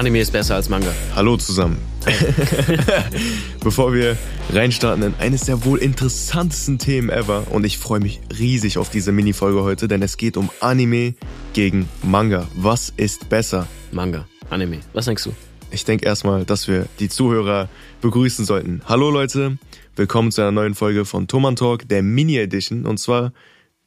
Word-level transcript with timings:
Anime 0.00 0.20
ist 0.20 0.32
besser 0.32 0.54
als 0.54 0.70
Manga. 0.70 0.94
Hallo 1.14 1.36
zusammen. 1.36 1.76
Bevor 3.62 3.92
wir 3.92 4.16
reinstarten 4.50 5.02
in 5.02 5.14
eines 5.16 5.42
der 5.42 5.62
wohl 5.66 5.78
interessantesten 5.78 6.78
Themen 6.78 7.10
ever 7.10 7.48
und 7.50 7.64
ich 7.64 7.76
freue 7.76 8.00
mich 8.00 8.18
riesig 8.38 8.78
auf 8.78 8.88
diese 8.88 9.12
Mini-Folge 9.12 9.62
heute, 9.62 9.88
denn 9.88 10.00
es 10.00 10.16
geht 10.16 10.38
um 10.38 10.48
Anime 10.60 11.16
gegen 11.52 11.86
Manga. 12.02 12.48
Was 12.54 12.94
ist 12.96 13.28
besser? 13.28 13.68
Manga, 13.92 14.26
Anime. 14.48 14.78
Was 14.94 15.04
denkst 15.04 15.24
du? 15.24 15.34
Ich 15.70 15.84
denke 15.84 16.06
erstmal, 16.06 16.46
dass 16.46 16.66
wir 16.66 16.86
die 16.98 17.10
Zuhörer 17.10 17.68
begrüßen 18.00 18.46
sollten. 18.46 18.80
Hallo 18.86 19.10
Leute, 19.10 19.58
willkommen 19.96 20.32
zu 20.32 20.40
einer 20.40 20.50
neuen 20.50 20.74
Folge 20.74 21.04
von 21.04 21.28
Toman 21.28 21.56
Talk, 21.56 21.86
der 21.86 22.02
Mini 22.02 22.38
Edition. 22.38 22.86
Und 22.86 22.96
zwar 22.96 23.34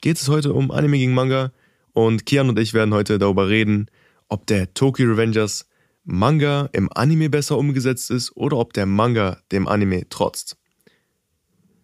geht 0.02 0.18
es 0.18 0.30
heute 0.30 0.54
um 0.54 0.70
Anime 0.70 1.00
gegen 1.00 1.16
Manga 1.16 1.52
und 1.91 2.27
Kian 2.27 2.50
und 2.50 2.59
ich 2.59 2.75
werden 2.75 2.93
heute 2.93 3.18
darüber 3.18 3.50
reden, 3.50 3.87
ob 4.29 4.45
der 4.45 4.75
Tokyo 4.75 5.09
Revengers 5.09 5.65
Manga 6.04 6.70
im 6.74 6.89
Anime 6.93 7.30
besser 7.30 7.57
umgesetzt 7.57 8.12
ist 8.12 8.36
oder 8.36 8.57
ob 8.57 8.74
der 8.74 8.86
Manga 8.86 9.39
dem 9.52 9.68
Anime 9.68 10.07
trotzt. 10.10 10.57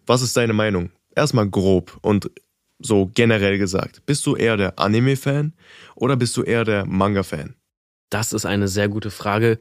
Was 0.06 0.22
ist 0.22 0.36
deine 0.36 0.52
Meinung? 0.52 0.90
Erstmal 1.14 1.48
grob 1.48 1.98
und 2.02 2.30
so 2.78 3.10
generell 3.14 3.58
gesagt. 3.58 4.04
Bist 4.06 4.26
du 4.26 4.36
eher 4.36 4.56
der 4.56 4.78
Anime-Fan 4.78 5.54
oder 5.94 6.16
bist 6.16 6.36
du 6.36 6.42
eher 6.42 6.64
der 6.64 6.86
Manga-Fan? 6.86 7.54
Das 8.08 8.32
ist 8.32 8.46
eine 8.46 8.68
sehr 8.68 8.88
gute 8.88 9.10
Frage, 9.10 9.60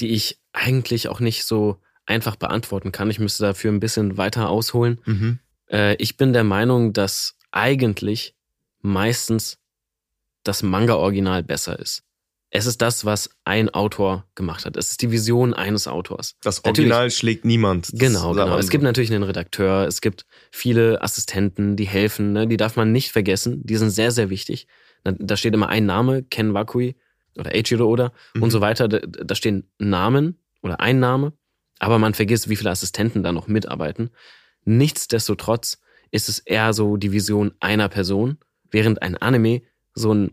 die 0.00 0.08
ich 0.08 0.40
eigentlich 0.52 1.08
auch 1.08 1.20
nicht 1.20 1.44
so 1.44 1.78
einfach 2.06 2.36
beantworten 2.36 2.92
kann. 2.92 3.10
Ich 3.10 3.18
müsste 3.18 3.44
dafür 3.44 3.70
ein 3.70 3.80
bisschen 3.80 4.16
weiter 4.16 4.48
ausholen. 4.48 5.00
Mhm. 5.04 5.38
Äh, 5.70 5.96
ich 5.96 6.16
bin 6.16 6.32
der 6.32 6.44
Meinung, 6.44 6.92
dass 6.92 7.36
eigentlich 7.50 8.34
meistens 8.80 9.58
das 10.42 10.62
Manga-Original 10.62 11.42
besser 11.42 11.78
ist. 11.78 12.02
Es 12.54 12.66
ist 12.66 12.82
das, 12.82 13.06
was 13.06 13.30
ein 13.46 13.70
Autor 13.70 14.26
gemacht 14.34 14.66
hat. 14.66 14.76
Es 14.76 14.90
ist 14.90 15.00
die 15.00 15.10
Vision 15.10 15.54
eines 15.54 15.88
Autors. 15.88 16.36
Das 16.42 16.62
Original 16.66 16.90
natürlich, 16.90 17.16
schlägt 17.16 17.44
niemand. 17.46 17.88
Genau, 17.94 18.32
genau. 18.32 18.58
Es 18.58 18.68
gibt 18.68 18.84
natürlich 18.84 19.10
einen 19.10 19.22
Redakteur, 19.22 19.86
es 19.86 20.02
gibt 20.02 20.26
viele 20.50 21.00
Assistenten, 21.00 21.76
die 21.76 21.86
helfen, 21.86 22.34
ne? 22.34 22.46
die 22.46 22.58
darf 22.58 22.76
man 22.76 22.92
nicht 22.92 23.10
vergessen. 23.10 23.62
Die 23.64 23.76
sind 23.76 23.88
sehr, 23.88 24.10
sehr 24.10 24.28
wichtig. 24.28 24.66
Da 25.02 25.36
steht 25.38 25.54
immer 25.54 25.70
ein 25.70 25.86
Name, 25.86 26.24
Ken 26.24 26.52
Wakui 26.52 26.94
oder 27.38 27.52
Eiichiro 27.52 27.86
Oda 27.86 28.12
mhm. 28.34 28.42
und 28.42 28.50
so 28.50 28.60
weiter. 28.60 28.86
Da, 28.86 28.98
da 28.98 29.34
stehen 29.34 29.66
Namen 29.78 30.38
oder 30.60 30.78
ein 30.78 31.00
Name, 31.00 31.32
aber 31.78 31.98
man 31.98 32.12
vergisst, 32.12 32.50
wie 32.50 32.56
viele 32.56 32.70
Assistenten 32.70 33.22
da 33.22 33.32
noch 33.32 33.48
mitarbeiten. 33.48 34.10
Nichtsdestotrotz 34.66 35.80
ist 36.10 36.28
es 36.28 36.38
eher 36.38 36.74
so 36.74 36.98
die 36.98 37.12
Vision 37.12 37.54
einer 37.60 37.88
Person, 37.88 38.36
während 38.70 39.00
ein 39.00 39.16
Anime 39.16 39.62
so 39.94 40.12
ein 40.12 40.32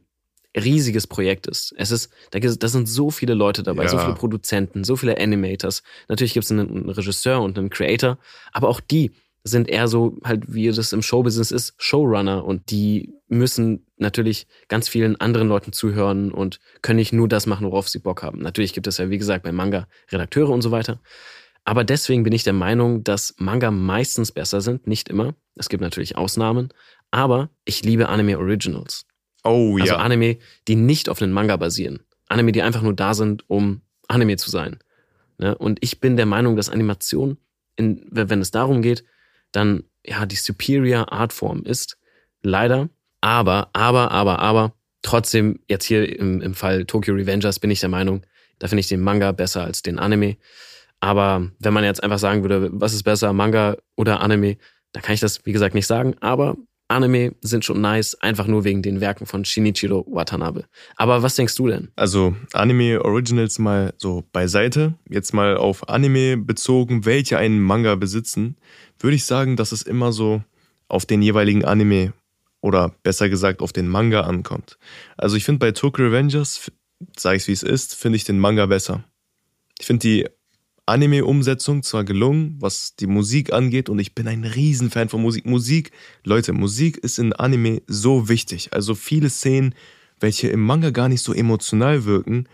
riesiges 0.63 1.07
Projekt 1.07 1.47
ist. 1.47 1.73
Es 1.77 1.91
ist, 1.91 2.11
da 2.31 2.67
sind 2.67 2.87
so 2.87 3.09
viele 3.09 3.33
Leute 3.33 3.63
dabei, 3.63 3.83
ja. 3.83 3.89
so 3.89 3.97
viele 3.97 4.13
Produzenten, 4.13 4.83
so 4.83 4.95
viele 4.95 5.19
Animators. 5.19 5.83
Natürlich 6.07 6.33
gibt 6.33 6.45
es 6.45 6.51
einen 6.51 6.89
Regisseur 6.89 7.41
und 7.41 7.57
einen 7.57 7.69
Creator, 7.69 8.17
aber 8.51 8.69
auch 8.69 8.79
die 8.79 9.11
sind 9.43 9.69
eher 9.69 9.87
so, 9.87 10.17
halt 10.23 10.53
wie 10.53 10.69
das 10.69 10.93
im 10.93 11.01
Showbusiness 11.01 11.51
ist, 11.51 11.73
Showrunner 11.77 12.43
und 12.43 12.71
die 12.71 13.13
müssen 13.27 13.85
natürlich 13.97 14.47
ganz 14.67 14.89
vielen 14.89 15.19
anderen 15.19 15.47
Leuten 15.47 15.71
zuhören 15.71 16.31
und 16.31 16.59
können 16.81 16.97
nicht 16.97 17.13
nur 17.13 17.27
das 17.27 17.45
machen, 17.45 17.67
worauf 17.67 17.87
sie 17.89 17.99
Bock 17.99 18.21
haben. 18.21 18.39
Natürlich 18.39 18.73
gibt 18.73 18.87
es 18.87 18.97
ja, 18.97 19.09
wie 19.09 19.17
gesagt, 19.17 19.43
bei 19.43 19.51
Manga 19.51 19.87
Redakteure 20.11 20.49
und 20.49 20.61
so 20.61 20.71
weiter. 20.71 20.99
Aber 21.63 21.83
deswegen 21.83 22.23
bin 22.23 22.33
ich 22.33 22.43
der 22.43 22.53
Meinung, 22.53 23.03
dass 23.03 23.35
Manga 23.37 23.71
meistens 23.71 24.31
besser 24.31 24.61
sind, 24.61 24.87
nicht 24.87 25.09
immer. 25.09 25.35
Es 25.55 25.69
gibt 25.69 25.81
natürlich 25.81 26.17
Ausnahmen, 26.17 26.69
aber 27.11 27.49
ich 27.65 27.83
liebe 27.83 28.09
Anime 28.09 28.39
Originals. 28.39 29.05
Oh 29.49 29.77
ja. 29.77 29.83
Also 29.83 29.95
Anime, 29.95 30.37
die 30.67 30.75
nicht 30.75 31.09
auf 31.09 31.21
einen 31.21 31.33
Manga 31.33 31.57
basieren. 31.57 31.99
Anime, 32.27 32.51
die 32.51 32.61
einfach 32.61 32.83
nur 32.83 32.93
da 32.93 33.13
sind, 33.13 33.49
um 33.49 33.81
Anime 34.07 34.37
zu 34.37 34.49
sein. 34.49 34.77
Ne? 35.39 35.57
Und 35.57 35.79
ich 35.81 35.99
bin 35.99 36.17
der 36.17 36.27
Meinung, 36.27 36.55
dass 36.55 36.69
Animation, 36.69 37.37
in, 37.75 38.05
wenn 38.11 38.41
es 38.41 38.51
darum 38.51 38.81
geht, 38.81 39.03
dann 39.51 39.83
ja 40.05 40.25
die 40.25 40.35
superior 40.35 41.11
Artform 41.11 41.63
ist. 41.63 41.97
Leider. 42.43 42.89
Aber, 43.21 43.69
aber, 43.73 44.11
aber, 44.11 44.39
aber, 44.39 44.73
trotzdem, 45.01 45.59
jetzt 45.67 45.85
hier 45.85 46.19
im, 46.19 46.41
im 46.41 46.53
Fall 46.53 46.85
Tokyo 46.85 47.15
Revengers 47.15 47.59
bin 47.59 47.71
ich 47.71 47.79
der 47.79 47.89
Meinung, 47.89 48.21
da 48.59 48.67
finde 48.67 48.81
ich 48.81 48.87
den 48.87 49.01
Manga 49.01 49.31
besser 49.31 49.63
als 49.63 49.81
den 49.81 49.97
Anime. 49.97 50.37
Aber 50.99 51.49
wenn 51.59 51.73
man 51.73 51.83
jetzt 51.83 52.03
einfach 52.03 52.19
sagen 52.19 52.43
würde, 52.43 52.69
was 52.71 52.93
ist 52.93 53.03
besser, 53.03 53.33
Manga 53.33 53.77
oder 53.95 54.21
Anime, 54.21 54.57
da 54.91 55.01
kann 55.01 55.15
ich 55.15 55.21
das, 55.21 55.45
wie 55.45 55.53
gesagt, 55.53 55.73
nicht 55.73 55.87
sagen. 55.87 56.15
Aber 56.19 56.55
Anime 56.89 57.35
sind 57.41 57.63
schon 57.63 57.81
nice, 57.81 58.15
einfach 58.15 58.47
nur 58.47 58.63
wegen 58.63 58.81
den 58.81 58.99
Werken 58.99 59.27
von 59.27 59.45
Shinichiro 59.45 60.05
Watanabe. 60.09 60.65
Aber 60.95 61.21
was 61.21 61.35
denkst 61.35 61.55
du 61.55 61.67
denn? 61.67 61.89
Also 61.95 62.35
Anime 62.51 63.05
Originals 63.05 63.59
mal 63.59 63.93
so 63.97 64.23
beiseite, 64.33 64.95
jetzt 65.07 65.33
mal 65.33 65.55
auf 65.55 65.87
Anime 65.87 66.35
bezogen, 66.37 67.05
welche 67.05 67.37
einen 67.37 67.61
Manga 67.61 67.95
besitzen, 67.95 68.57
würde 68.99 69.15
ich 69.15 69.25
sagen, 69.25 69.55
dass 69.55 69.71
es 69.71 69.83
immer 69.83 70.11
so 70.11 70.43
auf 70.87 71.05
den 71.05 71.21
jeweiligen 71.21 71.63
Anime 71.63 72.13
oder 72.59 72.93
besser 73.03 73.29
gesagt 73.29 73.61
auf 73.61 73.71
den 73.71 73.87
Manga 73.87 74.21
ankommt. 74.21 74.79
Also 75.15 75.37
ich 75.37 75.45
finde 75.45 75.59
bei 75.59 75.71
Tokyo 75.71 76.05
Revengers, 76.07 76.71
sage 77.15 77.37
ich 77.37 77.47
wie 77.47 77.53
es 77.53 77.63
ist, 77.63 77.93
finde 77.95 78.15
ich 78.15 78.23
den 78.23 78.39
Manga 78.39 78.65
besser. 78.65 79.03
Ich 79.79 79.85
finde 79.85 80.01
die 80.01 80.27
Anime-Umsetzung 80.89 81.83
zwar 81.83 82.03
gelungen, 82.03 82.55
was 82.59 82.95
die 82.95 83.07
Musik 83.07 83.53
angeht, 83.53 83.89
und 83.89 83.99
ich 83.99 84.15
bin 84.15 84.27
ein 84.27 84.43
Riesenfan 84.43 85.09
von 85.09 85.21
Musik. 85.21 85.45
Musik, 85.45 85.91
Leute, 86.23 86.51
Musik 86.51 86.97
ist 86.97 87.19
in 87.19 87.33
Anime 87.33 87.81
so 87.87 88.27
wichtig. 88.27 88.73
Also 88.73 88.95
viele 88.95 89.29
Szenen, 89.29 89.75
welche 90.19 90.49
im 90.49 90.61
Manga 90.61 90.89
gar 90.89 91.07
nicht 91.07 91.21
so 91.21 91.33
emotional 91.33 92.05
wirken, 92.05 92.49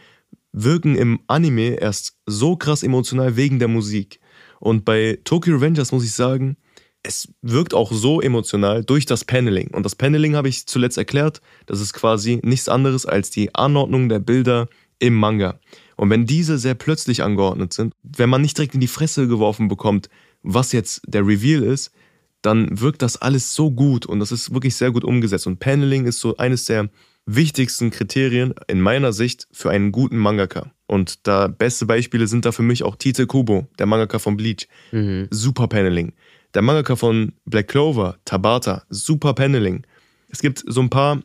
wirken 0.52 0.96
im 0.96 1.20
Anime 1.28 1.80
erst 1.80 2.18
so 2.26 2.56
krass 2.56 2.84
emotional 2.84 3.36
wegen 3.36 3.60
der 3.60 3.68
Musik. 3.68 4.20
Und 4.60 4.86
bei 4.86 5.20
Tokyo 5.24 5.56
Revengers 5.56 5.92
muss 5.92 6.06
ich 6.06 6.14
sagen, 6.14 6.58
es 7.04 7.30
wirkt 7.42 7.74
auch 7.74 7.92
so 7.92 8.20
emotional 8.20 8.84
durch 8.84 9.06
das 9.06 9.24
Paneling. 9.24 9.70
Und 9.70 9.84
das 9.84 9.96
Paneling 9.96 10.36
habe 10.36 10.50
ich 10.50 10.66
zuletzt 10.66 10.98
erklärt, 10.98 11.42
das 11.68 11.80
ist 11.80 11.94
quasi 11.94 12.40
nichts 12.44 12.68
anderes 12.68 13.06
als 13.06 13.30
die 13.30 13.54
Anordnung 13.54 14.10
der 14.10 14.20
Bilder 14.20 14.68
im 15.00 15.14
Manga. 15.14 15.60
Und 15.96 16.10
wenn 16.10 16.26
diese 16.26 16.58
sehr 16.58 16.76
plötzlich 16.76 17.24
angeordnet 17.24 17.74
sind, 17.74 17.94
wenn 18.04 18.30
man 18.30 18.42
nicht 18.42 18.58
direkt 18.58 18.74
in 18.74 18.82
die 18.82 18.88
Fresse 18.88 19.28
geworfen 19.28 19.68
bekommt, 19.68 20.10
was 20.44 20.72
jetzt 20.72 21.02
der 21.08 21.26
Reveal 21.26 21.64
ist, 21.64 21.92
dann 22.42 22.80
wirkt 22.80 23.02
das 23.02 23.18
alles 23.18 23.56
so 23.56 23.72
gut 23.72 24.06
und 24.06 24.20
das 24.20 24.32
ist 24.32 24.54
wirklich 24.54 24.76
sehr 24.76 24.92
gut 24.92 25.04
umgesetzt. 25.04 25.48
Und 25.48 25.60
Paneling 25.60 26.06
ist 26.06 26.20
so 26.20 26.38
eines 26.38 26.66
der 26.66 26.90
wichtigsten 27.26 27.90
Kriterien 27.90 28.54
in 28.68 28.82
meiner 28.82 29.14
Sicht 29.14 29.48
für 29.52 29.72
einen 29.72 29.92
guten 29.92 30.18
Mangaka. 30.18 30.72
Und 30.86 31.26
da 31.28 31.48
beste 31.48 31.88
Beispiele 31.88 32.28
sind 32.28 32.46
da 32.46 32.52
für 32.52 32.62
mich 32.62 32.84
auch 32.84 32.96
Tite 32.96 33.26
Kubo, 33.26 33.68
der 33.80 33.88
Mangaka 33.88 34.20
von 34.20 34.38
Bleach. 34.38 34.68
Mhm. 34.92 35.28
Super 35.32 35.68
Paneling. 35.68 36.14
Der 36.54 36.62
Mangaka 36.62 36.96
von 36.96 37.34
Black 37.46 37.68
Clover, 37.68 38.18
Tabata, 38.26 38.84
super 38.90 39.34
Paneling. 39.34 39.86
Es 40.30 40.40
gibt 40.40 40.64
so 40.68 40.82
ein 40.82 40.90
paar 40.90 41.24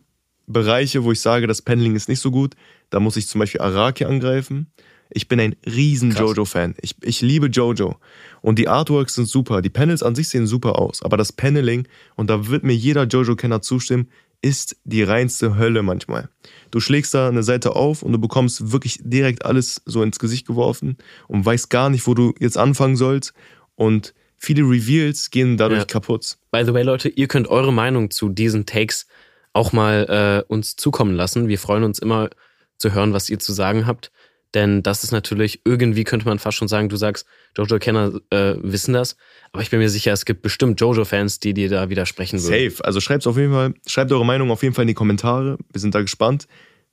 Bereiche, 0.52 1.04
wo 1.04 1.12
ich 1.12 1.20
sage, 1.20 1.46
das 1.46 1.62
Paneling 1.62 1.96
ist 1.96 2.08
nicht 2.08 2.20
so 2.20 2.30
gut. 2.30 2.54
Da 2.90 3.00
muss 3.00 3.16
ich 3.16 3.26
zum 3.28 3.38
Beispiel 3.38 3.60
Araki 3.60 4.04
angreifen. 4.04 4.70
Ich 5.10 5.26
bin 5.26 5.40
ein 5.40 5.56
riesen 5.66 6.12
Jojo-Fan. 6.12 6.76
Ich, 6.80 6.94
ich 7.02 7.20
liebe 7.20 7.48
Jojo. 7.48 7.96
Und 8.42 8.58
die 8.58 8.68
Artworks 8.68 9.14
sind 9.14 9.26
super. 9.26 9.60
Die 9.60 9.68
Panels 9.68 10.02
an 10.02 10.14
sich 10.14 10.28
sehen 10.28 10.46
super 10.46 10.78
aus. 10.78 11.02
Aber 11.02 11.16
das 11.16 11.32
Paneling, 11.32 11.88
und 12.14 12.30
da 12.30 12.46
wird 12.46 12.62
mir 12.62 12.74
jeder 12.74 13.04
Jojo-Kenner 13.04 13.60
zustimmen, 13.60 14.08
ist 14.42 14.76
die 14.84 15.02
reinste 15.02 15.58
Hölle 15.58 15.82
manchmal. 15.82 16.28
Du 16.70 16.80
schlägst 16.80 17.12
da 17.12 17.28
eine 17.28 17.42
Seite 17.42 17.76
auf 17.76 18.02
und 18.02 18.12
du 18.12 18.18
bekommst 18.18 18.72
wirklich 18.72 18.98
direkt 19.02 19.44
alles 19.44 19.82
so 19.84 20.02
ins 20.02 20.18
Gesicht 20.18 20.46
geworfen 20.46 20.96
und 21.28 21.44
weißt 21.44 21.68
gar 21.70 21.90
nicht, 21.90 22.06
wo 22.06 22.14
du 22.14 22.32
jetzt 22.38 22.56
anfangen 22.56 22.96
sollst. 22.96 23.34
Und 23.74 24.14
viele 24.36 24.62
Reveals 24.62 25.30
gehen 25.30 25.56
dadurch 25.56 25.80
ja. 25.80 25.84
kaputt. 25.86 26.38
By 26.50 26.64
the 26.64 26.72
way, 26.72 26.82
Leute, 26.82 27.08
ihr 27.08 27.28
könnt 27.28 27.48
eure 27.48 27.72
Meinung 27.72 28.10
zu 28.10 28.28
diesen 28.28 28.64
Takes 28.64 29.06
auch 29.52 29.72
mal 29.72 30.44
äh, 30.48 30.52
uns 30.52 30.76
zukommen 30.76 31.14
lassen. 31.14 31.48
Wir 31.48 31.58
freuen 31.58 31.84
uns 31.84 31.98
immer 31.98 32.30
zu 32.78 32.92
hören, 32.92 33.12
was 33.12 33.28
ihr 33.28 33.38
zu 33.38 33.52
sagen 33.52 33.86
habt. 33.86 34.10
Denn 34.54 34.82
das 34.82 35.04
ist 35.04 35.12
natürlich, 35.12 35.60
irgendwie 35.64 36.02
könnte 36.02 36.26
man 36.26 36.40
fast 36.40 36.58
schon 36.58 36.66
sagen, 36.66 36.88
du 36.88 36.96
sagst, 36.96 37.24
Jojo-Kenner 37.56 38.20
äh, 38.30 38.54
wissen 38.62 38.94
das. 38.94 39.16
Aber 39.52 39.62
ich 39.62 39.70
bin 39.70 39.78
mir 39.78 39.88
sicher, 39.88 40.12
es 40.12 40.24
gibt 40.24 40.42
bestimmt 40.42 40.80
Jojo-Fans, 40.80 41.38
die 41.38 41.54
dir 41.54 41.68
da 41.68 41.88
widersprechen 41.88 42.42
würden. 42.42 42.70
Safe. 42.70 42.84
Also 42.84 43.00
schreibt 43.00 43.26
auf 43.28 43.36
jeden 43.36 43.52
Fall, 43.52 43.74
schreibt 43.86 44.10
eure 44.10 44.26
Meinung 44.26 44.50
auf 44.50 44.62
jeden 44.62 44.74
Fall 44.74 44.82
in 44.82 44.88
die 44.88 44.94
Kommentare. 44.94 45.56
Wir 45.72 45.80
sind 45.80 45.94
da 45.94 46.00
gespannt. 46.00 46.46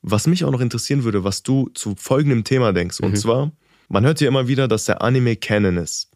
Was 0.03 0.27
mich 0.27 0.45
auch 0.45 0.51
noch 0.51 0.61
interessieren 0.61 1.03
würde, 1.03 1.23
was 1.23 1.41
du 1.41 1.69
zu 1.73 1.95
folgendem 1.97 2.43
Thema 2.43 2.73
denkst. 2.73 2.99
Und 2.99 3.11
mhm. 3.11 3.15
zwar, 3.15 3.51
man 3.89 4.05
hört 4.05 4.21
ja 4.21 4.27
immer 4.27 4.47
wieder, 4.47 4.67
dass 4.67 4.85
der 4.85 5.01
Anime 5.01 5.35
Canon 5.35 5.77
ist. 5.77 6.11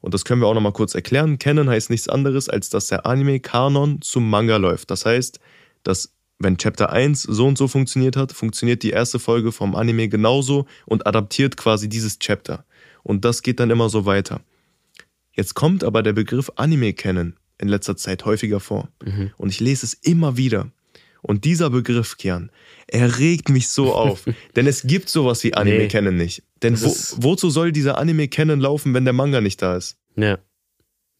Und 0.00 0.14
das 0.14 0.24
können 0.24 0.40
wir 0.40 0.46
auch 0.46 0.54
nochmal 0.54 0.72
kurz 0.72 0.94
erklären. 0.94 1.40
Canon 1.40 1.68
heißt 1.68 1.90
nichts 1.90 2.08
anderes, 2.08 2.48
als 2.48 2.68
dass 2.68 2.86
der 2.86 3.06
Anime-Kanon 3.06 4.02
zum 4.02 4.30
Manga 4.30 4.56
läuft. 4.56 4.92
Das 4.92 5.04
heißt, 5.04 5.40
dass 5.86 6.12
wenn 6.38 6.58
Chapter 6.58 6.90
1 6.92 7.22
so 7.22 7.46
und 7.46 7.56
so 7.56 7.66
funktioniert 7.66 8.16
hat, 8.16 8.32
funktioniert 8.32 8.82
die 8.82 8.90
erste 8.90 9.18
Folge 9.18 9.52
vom 9.52 9.74
Anime 9.74 10.08
genauso 10.08 10.66
und 10.84 11.06
adaptiert 11.06 11.56
quasi 11.56 11.88
dieses 11.88 12.18
Chapter. 12.18 12.64
Und 13.02 13.24
das 13.24 13.42
geht 13.42 13.60
dann 13.60 13.70
immer 13.70 13.88
so 13.88 14.04
weiter. 14.04 14.40
Jetzt 15.32 15.54
kommt 15.54 15.84
aber 15.84 16.02
der 16.02 16.12
Begriff 16.12 16.50
Anime 16.56 16.92
kennen 16.92 17.36
in 17.58 17.68
letzter 17.68 17.96
Zeit 17.96 18.24
häufiger 18.24 18.60
vor. 18.60 18.88
Mhm. 19.02 19.30
Und 19.38 19.48
ich 19.50 19.60
lese 19.60 19.86
es 19.86 19.94
immer 19.94 20.36
wieder. 20.36 20.70
Und 21.22 21.44
dieser 21.44 21.70
Begriff, 21.70 22.16
Kian, 22.18 22.50
er 22.86 23.18
regt 23.18 23.48
mich 23.48 23.68
so 23.68 23.94
auf. 23.94 24.24
Denn 24.56 24.66
es 24.66 24.82
gibt 24.82 25.08
sowas 25.08 25.42
wie 25.42 25.54
Anime 25.54 25.78
Nee. 25.78 25.88
kennen 25.88 26.16
nicht. 26.16 26.42
Denn 26.62 26.80
wo, 26.80 26.94
wozu 27.16 27.50
soll 27.50 27.72
dieser 27.72 27.98
Anime 27.98 28.28
kennen 28.28 28.60
laufen, 28.60 28.94
wenn 28.94 29.04
der 29.04 29.12
Manga 29.14 29.40
nicht 29.40 29.60
da 29.62 29.76
ist? 29.76 29.96
Ja. 30.16 30.38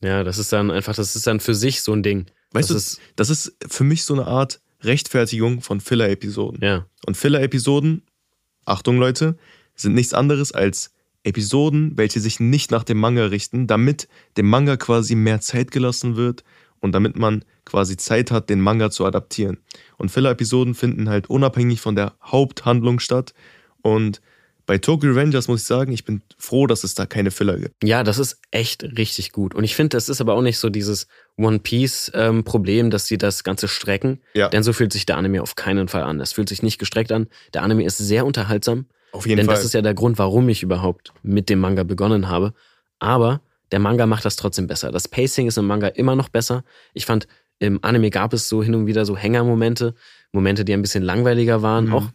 Ja, 0.02 0.24
das 0.24 0.38
ist 0.38 0.52
dann 0.52 0.70
einfach, 0.70 0.94
das 0.94 1.16
ist 1.16 1.26
dann 1.26 1.40
für 1.40 1.54
sich 1.54 1.82
so 1.82 1.92
ein 1.92 2.02
Ding. 2.02 2.26
Weißt 2.56 2.70
das 2.70 2.74
du, 2.74 2.76
ist, 2.76 3.00
das 3.16 3.30
ist 3.30 3.56
für 3.68 3.84
mich 3.84 4.04
so 4.04 4.14
eine 4.14 4.26
Art 4.26 4.60
Rechtfertigung 4.82 5.60
von 5.62 5.80
Filler-Episoden. 5.80 6.60
ja. 6.62 6.86
Und 7.06 7.16
Filler-Episoden, 7.16 8.02
Achtung 8.64 8.98
Leute, 8.98 9.36
sind 9.74 9.94
nichts 9.94 10.12
anderes 10.12 10.52
als 10.52 10.92
Episoden, 11.22 11.96
welche 11.96 12.20
sich 12.20 12.40
nicht 12.40 12.70
nach 12.70 12.84
dem 12.84 12.98
Manga 12.98 13.26
richten, 13.26 13.66
damit 13.66 14.08
dem 14.36 14.48
Manga 14.48 14.76
quasi 14.76 15.14
mehr 15.14 15.40
Zeit 15.40 15.70
gelassen 15.70 16.16
wird 16.16 16.44
und 16.80 16.92
damit 16.92 17.16
man 17.16 17.44
quasi 17.64 17.96
Zeit 17.96 18.30
hat, 18.30 18.48
den 18.48 18.60
Manga 18.60 18.90
zu 18.90 19.04
adaptieren. 19.04 19.58
Und 19.98 20.10
Filler-Episoden 20.10 20.74
finden 20.74 21.08
halt 21.08 21.28
unabhängig 21.28 21.80
von 21.80 21.96
der 21.96 22.14
Haupthandlung 22.22 23.00
statt. 23.00 23.34
Und 23.82 24.20
bei 24.66 24.78
Tokyo 24.78 25.12
Rangers 25.12 25.46
muss 25.48 25.62
ich 25.62 25.66
sagen, 25.66 25.92
ich 25.92 26.04
bin 26.04 26.22
froh, 26.38 26.66
dass 26.66 26.82
es 26.82 26.94
da 26.94 27.06
keine 27.06 27.30
Filler 27.30 27.56
gibt. 27.56 27.74
Ja, 27.84 28.02
das 28.02 28.18
ist 28.18 28.40
echt 28.50 28.82
richtig 28.82 29.32
gut. 29.32 29.54
Und 29.54 29.62
ich 29.64 29.76
finde, 29.76 29.96
das 29.96 30.08
ist 30.08 30.20
aber 30.20 30.34
auch 30.34 30.42
nicht 30.42 30.58
so 30.58 30.68
dieses 30.68 31.06
One 31.36 31.60
Piece-Problem, 31.60 32.90
dass 32.90 33.06
sie 33.06 33.16
das 33.16 33.44
Ganze 33.44 33.68
strecken. 33.68 34.20
Ja. 34.34 34.48
Denn 34.48 34.64
so 34.64 34.72
fühlt 34.72 34.92
sich 34.92 35.06
der 35.06 35.16
Anime 35.16 35.40
auf 35.40 35.54
keinen 35.54 35.86
Fall 35.86 36.02
an. 36.02 36.20
Es 36.20 36.32
fühlt 36.32 36.48
sich 36.48 36.62
nicht 36.62 36.78
gestreckt 36.78 37.12
an. 37.12 37.28
Der 37.54 37.62
Anime 37.62 37.84
ist 37.84 37.98
sehr 37.98 38.26
unterhaltsam. 38.26 38.86
Auf 39.12 39.26
jeden 39.26 39.38
denn 39.38 39.46
Fall. 39.46 39.54
das 39.54 39.64
ist 39.64 39.72
ja 39.72 39.82
der 39.82 39.94
Grund, 39.94 40.18
warum 40.18 40.48
ich 40.48 40.62
überhaupt 40.62 41.12
mit 41.22 41.48
dem 41.48 41.60
Manga 41.60 41.84
begonnen 41.84 42.28
habe. 42.28 42.52
Aber 42.98 43.40
der 43.70 43.78
Manga 43.78 44.06
macht 44.06 44.24
das 44.24 44.36
trotzdem 44.36 44.66
besser. 44.66 44.90
Das 44.90 45.06
Pacing 45.06 45.46
ist 45.46 45.58
im 45.58 45.66
Manga 45.66 45.88
immer 45.88 46.16
noch 46.16 46.28
besser. 46.28 46.64
Ich 46.92 47.06
fand, 47.06 47.28
im 47.58 47.78
Anime 47.82 48.10
gab 48.10 48.32
es 48.32 48.48
so 48.48 48.62
hin 48.62 48.74
und 48.74 48.86
wieder 48.86 49.06
so 49.06 49.16
Hängermomente, 49.16 49.94
Momente, 50.32 50.64
die 50.64 50.74
ein 50.74 50.82
bisschen 50.82 51.02
langweiliger 51.02 51.62
waren. 51.62 51.86
Mhm. 51.86 51.94
Auch 51.94 52.08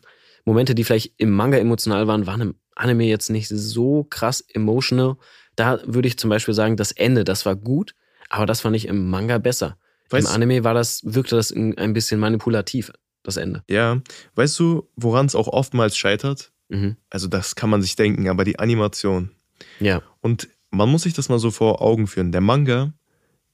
Momente, 0.45 0.75
die 0.75 0.83
vielleicht 0.83 1.13
im 1.17 1.31
Manga 1.31 1.57
emotional 1.57 2.07
waren, 2.07 2.25
waren 2.27 2.41
im 2.41 2.55
Anime 2.75 3.05
jetzt 3.05 3.29
nicht 3.29 3.47
so 3.49 4.03
krass 4.09 4.41
emotional. 4.53 5.15
Da 5.55 5.79
würde 5.85 6.07
ich 6.07 6.17
zum 6.17 6.29
Beispiel 6.29 6.53
sagen, 6.53 6.77
das 6.77 6.91
Ende, 6.91 7.23
das 7.23 7.45
war 7.45 7.55
gut, 7.55 7.93
aber 8.29 8.45
das 8.45 8.61
fand 8.61 8.75
ich 8.75 8.87
im 8.87 9.09
Manga 9.09 9.37
besser. 9.37 9.77
Weißt- 10.09 10.19
Im 10.21 10.27
Anime 10.27 10.63
war 10.63 10.73
das, 10.73 11.01
wirkte 11.05 11.35
das 11.35 11.51
in- 11.51 11.77
ein 11.77 11.93
bisschen 11.93 12.19
manipulativ, 12.19 12.91
das 13.23 13.37
Ende. 13.37 13.63
ja, 13.69 14.01
weißt 14.35 14.57
du, 14.59 14.89
woran 14.95 15.25
es 15.25 15.35
auch 15.35 15.47
oftmals 15.47 15.95
scheitert? 15.97 16.51
Mhm. 16.69 16.95
Also 17.09 17.27
das 17.27 17.55
kann 17.55 17.69
man 17.69 17.81
sich 17.81 17.95
denken, 17.95 18.27
aber 18.29 18.43
die 18.43 18.57
Animation. 18.59 19.31
Ja, 19.79 20.01
Und 20.21 20.47
man 20.71 20.89
muss 20.89 21.03
sich 21.03 21.13
das 21.13 21.27
mal 21.29 21.37
so 21.39 21.51
vor 21.51 21.81
Augen 21.81 22.07
führen. 22.07 22.31
Der 22.31 22.41
Manga 22.41 22.93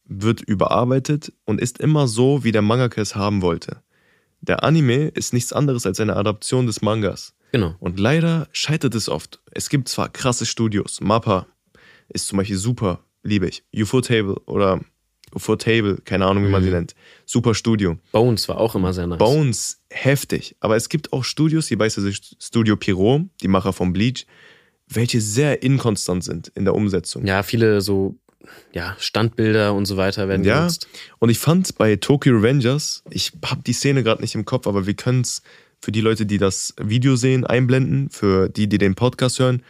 wird 0.06 0.42
überarbeitet 0.42 1.33
und 1.45 1.60
ist 1.60 1.80
immer 1.80 2.07
so, 2.07 2.44
wie 2.44 2.51
der 2.51 2.62
Mangaka 2.62 3.01
es 3.01 3.16
haben 3.16 3.42
wollte. 3.42 3.81
Der 4.42 4.63
Anime 4.63 5.07
ist 5.10 5.34
nichts 5.34 5.51
anderes 5.54 5.86
als 5.86 6.00
eine 6.00 6.16
Adaption 6.16 6.66
des 6.68 6.81
Mangas. 6.81 7.34
genau. 7.51 7.75
Und 7.80 8.00
leider 8.00 8.48
scheitert 8.51 8.94
es 8.95 9.07
oft. 9.10 9.39
Es 9.51 9.69
gibt 9.69 9.88
zwar 9.89 10.10
krasse 10.10 10.45
Studios, 10.45 11.00
Mappa 11.01 11.48
ist 12.10 12.28
zum 12.28 12.38
Beispiel 12.38 12.57
super, 12.57 13.04
liebe 13.24 13.48
ich. 13.48 13.63
Ufotable 13.75 14.36
oder 14.45 14.80
Ufotable, 15.36 15.98
keine 16.06 16.25
Ahnung, 16.25 16.45
wie 16.45 16.50
man 16.50 16.62
sie 16.63 16.69
Mhm. 16.69 16.75
nennt. 16.75 16.95
Super 17.25 17.54
Studio. 17.54 17.98
Bones 18.13 18.48
war 18.48 18.57
auch 18.57 18.75
immer 18.75 18.94
sehr 18.94 19.07
nice. 19.07 19.18
Bones, 19.19 19.81
heftig. 19.89 20.56
Aber 20.62 20.75
es 20.78 20.88
gibt 20.90 21.12
auch 21.12 21.24
Studios, 21.24 21.69
wie 21.69 21.75
beispielsweise 21.75 22.36
Studio 22.40 22.78
Pierrot, 22.78 23.24
die 23.42 23.48
Macher 23.50 23.74
von 23.74 23.92
Bleach, 23.92 24.25
welche 24.88 25.19
sehr 25.19 25.63
inkonstant 25.63 26.24
sind 26.24 26.48
in 26.56 26.63
der 26.63 26.75
Umsetzung. 26.75 27.25
Ja, 27.25 27.44
viele 27.44 27.81
so 27.81 28.16
ja, 28.74 28.96
Standbilder 29.00 29.74
und 29.74 29.86
so 29.86 29.98
weiter 29.98 30.28
werden 30.28 30.44
Ja. 30.46 30.60
genutzt. 30.60 30.88
Und 31.20 31.30
ich 31.30 31.40
fand 31.40 31.76
bei 31.78 31.96
Tokyo 31.96 32.36
Revengers, 32.36 33.04
ich 33.10 33.32
habe 33.46 33.62
die 33.66 33.74
Szene 33.74 34.04
gerade 34.04 34.22
nicht 34.22 34.36
im 34.36 34.46
Kopf, 34.46 34.68
aber 34.68 34.86
wir 34.88 34.94
können 34.94 35.22
es 35.22 35.42
für 35.82 35.92
die 35.92 36.02
Leute, 36.02 36.26
die 36.26 36.38
das 36.38 36.74
Video 36.82 37.16
sehen, 37.16 37.46
einblenden, 37.46 38.10
für 38.10 38.50
die, 38.50 38.68
die 38.68 38.78
den 38.78 38.96
Podcast 38.96 39.40
hören. 39.40 39.64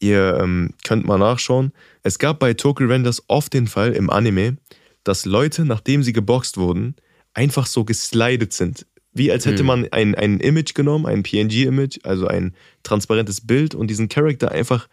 Ihr 0.00 0.38
ähm, 0.40 0.70
könnt 0.86 1.06
mal 1.06 1.18
nachschauen. 1.18 1.72
Es 2.02 2.18
gab 2.18 2.38
bei 2.38 2.52
Tokyo 2.54 2.86
Revengers 2.86 3.22
oft 3.28 3.52
den 3.54 3.66
Fall 3.66 3.92
im 3.92 4.10
Anime, 4.10 4.56
dass 5.04 5.24
Leute, 5.24 5.64
nachdem 5.64 6.02
sie 6.02 6.12
geboxt 6.12 6.56
wurden, 6.58 6.94
einfach 7.32 7.66
so 7.66 7.84
geslidet 7.84 8.52
sind. 8.52 8.86
Wie 9.12 9.30
als 9.30 9.46
hätte 9.46 9.60
Hm. 9.60 9.66
man 9.66 9.88
ein, 9.92 10.14
ein 10.14 10.40
Image 10.40 10.74
genommen, 10.74 11.06
ein 11.06 11.22
PNG-Image, 11.22 12.00
also 12.02 12.26
ein 12.26 12.54
transparentes 12.82 13.40
Bild 13.46 13.74
und 13.74 13.86
diesen 13.88 14.08
Charakter 14.08 14.50
einfach 14.50 14.88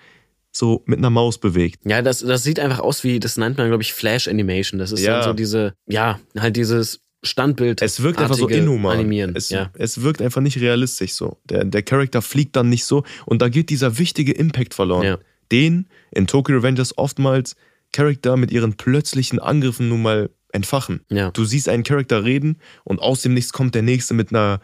so 0.52 0.84
mit 0.86 1.00
einer 1.00 1.10
Maus 1.10 1.40
bewegt. 1.40 1.80
Ja, 1.86 2.02
das, 2.02 2.20
das 2.20 2.44
sieht 2.44 2.60
einfach 2.60 2.80
aus 2.80 3.04
wie, 3.04 3.20
das 3.20 3.38
nennt 3.38 3.58
man, 3.58 3.68
glaube 3.68 3.84
ich, 3.84 3.94
Flash 3.94 4.28
Animation. 4.28 4.80
Das 4.80 4.92
ist 4.92 5.02
Ja. 5.02 5.14
dann 5.20 5.24
so 5.24 5.34
diese, 5.34 5.74
ja, 5.88 6.20
halt 6.38 6.56
dieses 6.58 7.02
Standbild. 7.24 7.82
Es 7.82 8.02
wirkt 8.02 8.20
einfach 8.20 8.36
so 8.36 8.48
inhuman. 8.48 8.94
Animieren. 8.98 9.36
Es, 9.36 9.50
ja. 9.50 9.70
es 9.78 10.02
wirkt 10.02 10.22
einfach 10.22 10.42
nicht 10.42 10.60
realistisch 10.60 11.14
so. 11.14 11.38
Der, 11.46 11.64
der 11.64 11.84
Charakter 11.84 12.22
fliegt 12.22 12.56
dann 12.56 12.70
nicht 12.70 12.84
so 12.86 13.04
und 13.26 13.42
da 13.42 13.50
geht 13.50 13.70
dieser 13.70 13.98
wichtige 13.98 14.32
Impact 14.34 14.74
verloren. 14.74 15.06
Ja. 15.06 15.20
Den 15.52 15.88
in 16.12 16.28
Tokyo 16.28 16.56
Revengers 16.58 16.98
oftmals 16.98 17.56
Charakter 17.94 18.38
mit 18.38 18.52
ihren 18.52 18.74
plötzlichen 18.74 19.40
Angriffen 19.40 19.90
nun 19.90 20.02
mal 20.02 20.30
entfachen. 20.52 21.02
Ja. 21.10 21.30
Du 21.32 21.46
siehst 21.46 21.70
einen 21.70 21.84
Charakter 21.84 22.24
reden 22.24 22.58
und 22.84 23.00
aus 23.00 23.22
dem 23.22 23.34
Nichts 23.34 23.54
kommt 23.54 23.76
der 23.76 23.84
nächste 23.84 24.14
mit 24.14 24.32
einer 24.32 24.60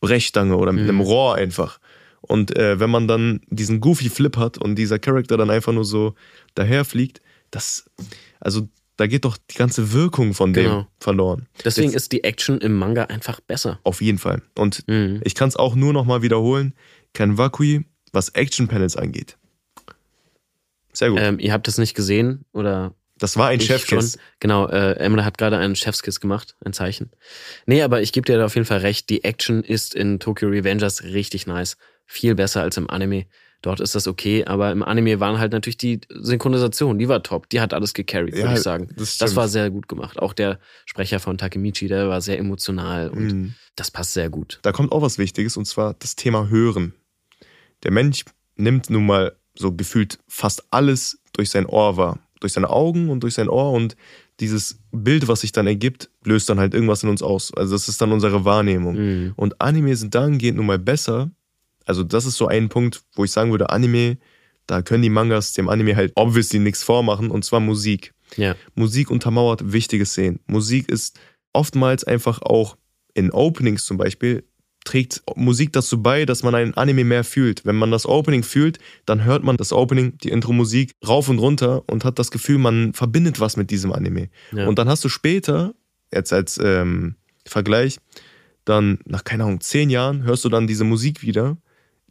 Brechstange 0.00 0.56
oder 0.56 0.72
mit 0.72 0.84
Mhm. 0.84 0.90
einem 0.90 1.00
Rohr 1.00 1.36
einfach. 1.36 1.78
Und 2.22 2.56
äh, 2.56 2.78
wenn 2.80 2.90
man 2.90 3.06
dann 3.08 3.40
diesen 3.48 3.80
goofy 3.80 4.08
Flip 4.08 4.36
hat 4.36 4.56
und 4.58 4.76
dieser 4.76 4.98
Charakter 4.98 5.36
dann 5.36 5.50
einfach 5.50 5.72
nur 5.72 5.84
so 5.84 6.14
daherfliegt, 6.54 7.20
das, 7.50 7.84
also 8.40 8.68
da 8.96 9.06
geht 9.06 9.24
doch 9.24 9.36
die 9.50 9.56
ganze 9.56 9.92
Wirkung 9.92 10.32
von 10.34 10.52
dem 10.52 10.64
Genau. 10.64 10.86
verloren. 11.00 11.48
Deswegen 11.64 11.88
Jetzt- 11.90 11.96
ist 12.02 12.12
die 12.12 12.24
Action 12.24 12.58
im 12.60 12.74
Manga 12.78 13.04
einfach 13.04 13.40
besser. 13.40 13.80
auf 13.84 14.00
jeden 14.00 14.18
Fall. 14.18 14.42
Und 14.56 14.84
Mhm. 14.86 15.20
ich 15.24 15.34
kann 15.34 15.48
es 15.48 15.56
auch 15.56 15.74
nur 15.74 15.92
noch 15.92 16.04
mal 16.04 16.22
wiederholen. 16.22 16.74
Kanwakui, 17.14 17.84
was 18.12 18.28
Action-Panels 18.30 18.96
angeht. 18.96 19.36
Sehr 20.92 21.10
gut. 21.10 21.18
Ähm, 21.20 21.38
ihr 21.38 21.52
habt 21.52 21.66
es 21.68 21.78
nicht 21.78 21.94
gesehen 21.94 22.44
oder 22.52 22.94
das 23.18 23.36
war 23.36 23.48
ein 23.48 23.60
schon. 23.60 24.04
Genau, 24.40 24.66
äh, 24.68 24.94
Emre 24.94 25.24
hat 25.24 25.38
gerade 25.38 25.56
einen 25.56 25.76
Chefskiss 25.76 26.20
gemacht, 26.20 26.56
ein 26.64 26.72
Zeichen. 26.72 27.10
Nee, 27.66 27.82
aber 27.82 28.02
ich 28.02 28.12
gebe 28.12 28.24
dir 28.26 28.36
da 28.38 28.44
auf 28.46 28.54
jeden 28.56 28.66
Fall 28.66 28.78
recht. 28.78 29.08
Die 29.10 29.24
Action 29.24 29.62
ist 29.62 29.94
in 29.94 30.18
Tokyo 30.20 30.48
Revengers 30.48 31.04
richtig 31.04 31.46
nice. 31.46 31.76
Viel 32.06 32.34
besser 32.34 32.62
als 32.62 32.76
im 32.76 32.88
Anime. 32.90 33.26
Dort 33.62 33.78
ist 33.78 33.94
das 33.94 34.08
okay, 34.08 34.44
aber 34.44 34.72
im 34.72 34.82
Anime 34.82 35.20
waren 35.20 35.38
halt 35.38 35.52
natürlich 35.52 35.76
die 35.76 36.00
Synchronisation, 36.10 36.98
die 36.98 37.08
war 37.08 37.22
top. 37.22 37.48
Die 37.50 37.60
hat 37.60 37.72
alles 37.72 37.94
gecarried, 37.94 38.34
würde 38.34 38.46
Ja, 38.48 38.52
ich 38.54 38.60
sagen. 38.62 38.88
das 38.96 39.18
Das, 39.18 39.36
war 39.36 39.46
sehr 39.48 39.70
gut 39.70 39.86
gemacht. 39.88 40.18
Auch 40.18 40.32
der 40.32 40.58
Sprecher 40.84 41.20
von 41.20 41.38
Takemichi, 41.38 41.86
der 41.86 42.08
war 42.08 42.20
sehr 42.20 42.38
emotional 42.38 43.10
und 43.10 43.26
Mhm. 43.32 43.54
das 43.76 43.90
passt 43.92 44.14
sehr 44.14 44.30
gut. 44.30 44.58
Da 44.62 44.72
kommt 44.72 44.90
auch 44.90 45.00
was 45.02 45.16
Wichtiges 45.18 45.56
und 45.56 45.66
zwar 45.66 45.94
das 45.94 46.16
Thema 46.16 46.48
Hören. 46.48 46.94
Der 47.84 47.92
Mensch 47.92 48.24
nimmt 48.56 48.90
nun 48.90 49.06
mal 49.06 49.36
so 49.54 49.72
gefühlt 49.72 50.18
fast 50.26 50.64
alles 50.72 51.20
durch 51.32 51.50
sein 51.50 51.66
Ohr 51.66 51.96
wahr. 51.96 52.18
Durch 52.40 52.54
seine 52.54 52.70
Augen 52.70 53.10
und 53.10 53.20
durch 53.22 53.34
sein 53.34 53.48
Ohr 53.48 53.70
und 53.70 53.96
dieses 54.40 54.80
Bild, 54.90 55.28
was 55.28 55.42
sich 55.42 55.52
dann 55.52 55.68
ergibt, 55.68 56.10
löst 56.24 56.48
dann 56.48 56.58
halt 56.58 56.74
irgendwas 56.74 57.04
in 57.04 57.08
uns 57.08 57.22
aus. 57.22 57.54
Also 57.54 57.74
das 57.76 57.88
ist 57.88 58.00
dann 58.00 58.10
unsere 58.10 58.44
Wahrnehmung. 58.44 58.96
Mhm. 58.96 59.32
Und 59.36 59.60
Anime 59.60 59.94
sind 59.94 60.12
dahingehend 60.16 60.56
nun 60.56 60.66
mal 60.66 60.80
besser. 60.80 61.30
Also, 61.86 62.02
das 62.02 62.26
ist 62.26 62.36
so 62.36 62.46
ein 62.46 62.68
Punkt, 62.68 63.02
wo 63.14 63.24
ich 63.24 63.30
sagen 63.32 63.50
würde, 63.50 63.70
Anime, 63.70 64.18
da 64.66 64.82
können 64.82 65.02
die 65.02 65.10
Mangas 65.10 65.52
dem 65.52 65.68
Anime 65.68 65.96
halt 65.96 66.12
obviously 66.14 66.58
nichts 66.58 66.82
vormachen, 66.82 67.30
und 67.30 67.44
zwar 67.44 67.60
Musik. 67.60 68.14
Ja, 68.36 68.54
Musik 68.74 69.10
untermauert 69.10 69.72
wichtige 69.72 70.06
Szenen. 70.06 70.40
Musik 70.46 70.88
ist 70.88 71.18
oftmals 71.52 72.04
einfach 72.04 72.40
auch 72.42 72.76
in 73.14 73.30
Openings 73.30 73.84
zum 73.84 73.98
Beispiel, 73.98 74.44
trägt 74.84 75.22
Musik 75.36 75.72
dazu 75.72 76.02
bei, 76.02 76.24
dass 76.24 76.42
man 76.42 76.54
einen 76.54 76.74
Anime 76.74 77.04
mehr 77.04 77.24
fühlt. 77.24 77.64
Wenn 77.64 77.76
man 77.76 77.90
das 77.90 78.06
Opening 78.06 78.42
fühlt, 78.42 78.78
dann 79.06 79.24
hört 79.24 79.44
man 79.44 79.56
das 79.56 79.72
Opening, 79.72 80.18
die 80.18 80.30
Intro-Musik 80.30 80.92
rauf 81.06 81.28
und 81.28 81.38
runter 81.38 81.84
und 81.88 82.04
hat 82.04 82.18
das 82.18 82.30
Gefühl, 82.30 82.58
man 82.58 82.92
verbindet 82.92 83.40
was 83.40 83.56
mit 83.56 83.70
diesem 83.70 83.92
Anime. 83.92 84.28
ja. 84.52 84.66
Und 84.66 84.78
dann 84.78 84.88
hast 84.88 85.04
du 85.04 85.08
später, 85.08 85.74
jetzt 86.12 86.32
als 86.32 86.58
ähm, 86.62 87.16
Vergleich, 87.46 87.98
dann 88.64 88.98
nach, 89.04 89.24
keine 89.24 89.44
Ahnung, 89.44 89.60
zehn 89.60 89.90
Jahren 89.90 90.22
hörst 90.22 90.44
du 90.44 90.48
dann 90.48 90.66
diese 90.66 90.84
Musik 90.84 91.22
wieder. 91.22 91.56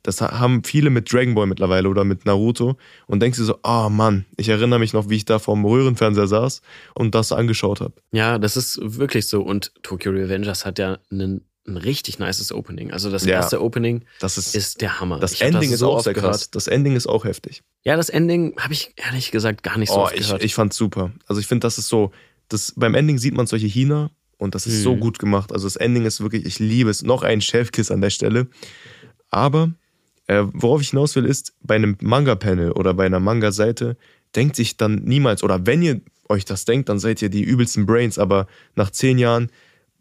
Das 0.04 0.20
ha- 0.22 0.40
haben 0.40 0.64
viele 0.64 0.90
mit 0.90 1.12
Dragon 1.14 1.36
Ball 1.36 1.46
mittlerweile 1.48 1.88
oder 1.90 2.04
mit 2.04 2.26
Naruto 2.26 2.76
und 3.08 3.20
denkst 3.22 3.38
dir 3.38 3.44
so, 3.46 3.60
ah 3.64 3.90
Mann, 3.90 4.26
ich 4.38 4.50
erinnere 4.50 4.80
mich 4.80 4.94
noch, 4.94 5.10
wie 5.10 5.16
ich 5.18 5.26
da 5.26 5.38
vorm 5.40 5.64
Röhrenfernseher 5.66 6.28
saß 6.28 6.62
und 6.96 7.14
das 7.16 7.32
angeschaut 7.32 7.82
habe. 7.82 7.94
Ja, 8.12 8.40
das 8.40 8.58
ist 8.58 8.80
wirklich 8.82 9.28
so. 9.28 9.42
Und 9.44 9.72
Tokyo 9.84 10.12
Revengers 10.12 10.66
hat 10.66 10.80
ja 10.80 10.98
einen, 11.12 11.46
ein 11.68 11.78
richtig 11.78 12.18
nices 12.18 12.52
Opening. 12.52 12.92
Also 12.92 13.12
das 13.12 13.24
Ja. 13.26 13.36
erste 13.36 13.62
Opening 13.62 14.04
Das 14.20 14.40
ist, 14.40 14.56
ist 14.56 14.82
der 14.82 15.00
Hammer. 15.00 15.20
das 15.20 15.34
Ich 15.34 15.42
Ending 15.44 15.72
ist 15.72 15.80
so 15.80 15.92
auch 15.92 16.02
sehr 16.04 16.14
krass. 16.16 16.50
Das 16.50 16.68
Ending 16.68 16.96
ist 16.96 17.06
auch 17.08 17.24
heftig. 17.26 17.62
Ja, 17.84 17.96
das 17.96 18.10
Ending 18.10 18.56
habe 18.58 18.74
ich 18.74 18.94
ehrlich 18.96 19.30
gesagt 19.30 19.62
gar 19.62 19.78
nicht 19.78 19.90
so 19.92 20.00
oh, 20.00 20.04
oft 20.06 20.14
ich, 20.16 20.22
gehört. 20.26 20.44
ich 20.44 20.56
fand's 20.56 20.76
super. 20.78 21.12
Also 21.28 21.40
ich 21.40 21.46
finde, 21.48 21.66
das 21.66 21.78
ist 21.78 21.88
so, 21.88 22.12
das, 22.50 22.74
beim 22.76 22.96
Ending 22.96 23.20
sieht 23.20 23.36
man 23.36 23.46
solche 23.46 23.68
Hina 23.68 24.10
und 24.40 24.56
das 24.56 24.66
ist 24.66 24.80
Mhm. 24.80 24.84
so 24.84 24.96
gut 24.98 25.20
gemacht. 25.20 25.52
Also 25.52 25.68
das 25.68 25.76
Ending 25.76 26.06
ist 26.06 26.20
wirklich, 26.22 26.46
ich 26.48 26.58
liebe 26.58 26.90
es. 26.90 27.04
Noch 27.04 27.22
ein 27.22 27.42
Chefkiss 27.42 27.92
an 27.92 28.02
der 28.02 28.10
Stelle. 28.10 28.48
Aber 29.30 29.72
äh, 30.32 30.44
worauf 30.54 30.82
ich 30.82 30.90
hinaus 30.90 31.16
will, 31.16 31.26
ist, 31.26 31.54
bei 31.62 31.76
einem 31.76 31.98
Manga-Panel 32.02 32.72
oder 32.72 32.94
bei 32.94 33.06
einer 33.06 33.20
Manga-Seite 33.20 33.98
denkt 34.36 34.56
sich 34.56 34.78
dann 34.78 34.96
niemals, 35.04 35.44
oder 35.44 35.66
wenn 35.66 35.82
ihr 35.82 36.02
euch 36.30 36.46
das 36.46 36.66
denkt, 36.66 36.88
dann 36.90 37.00
seid 37.00 37.22
ihr 37.22 37.30
die 37.30 37.44
übelsten 37.44 37.86
Brains, 37.86 38.18
aber 38.18 38.48
nach 38.76 38.90
zehn 38.90 39.18
Jahren 39.18 39.52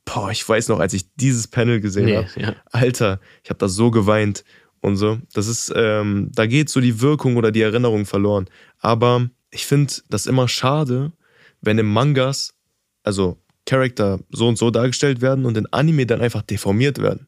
boah, 0.05 0.31
ich 0.31 0.47
weiß 0.49 0.69
noch, 0.69 0.81
als 0.81 0.93
ich 0.93 1.15
dieses 1.15 1.49
Panel 1.49 1.81
gesehen 1.81 2.07
Nee, 2.07 2.17
habe, 2.17 2.29
ja. 2.37 2.55
Alter, 2.73 3.21
ich 3.43 3.51
habe 3.51 3.59
da 3.59 3.69
so 3.69 3.91
geweint 3.91 4.45
und 4.81 4.97
so. 4.97 5.19
Das 5.35 5.47
ist, 5.47 5.73
ähm, 5.75 6.31
da 6.35 6.47
geht 6.47 6.69
so 6.69 6.81
die 6.81 7.01
Wirkung 7.01 7.37
oder 7.37 7.53
die 7.53 7.63
Erinnerung 7.63 8.07
verloren. 8.07 8.47
Aber 8.79 9.29
ich 9.51 9.67
finde 9.67 9.93
das 10.09 10.27
immer 10.27 10.49
schade, 10.49 11.13
wenn 11.61 11.79
im 11.79 11.93
Mangas, 11.93 12.55
also 13.03 13.39
Charakter 13.67 14.21
so 14.31 14.49
und 14.49 14.59
so 14.59 14.71
dargestellt 14.71 15.21
werden 15.21 15.45
und 15.45 15.57
in 15.57 15.67
Anime 15.73 16.07
dann 16.07 16.21
einfach 16.21 16.43
deformiert 16.43 16.99
werden. 16.99 17.27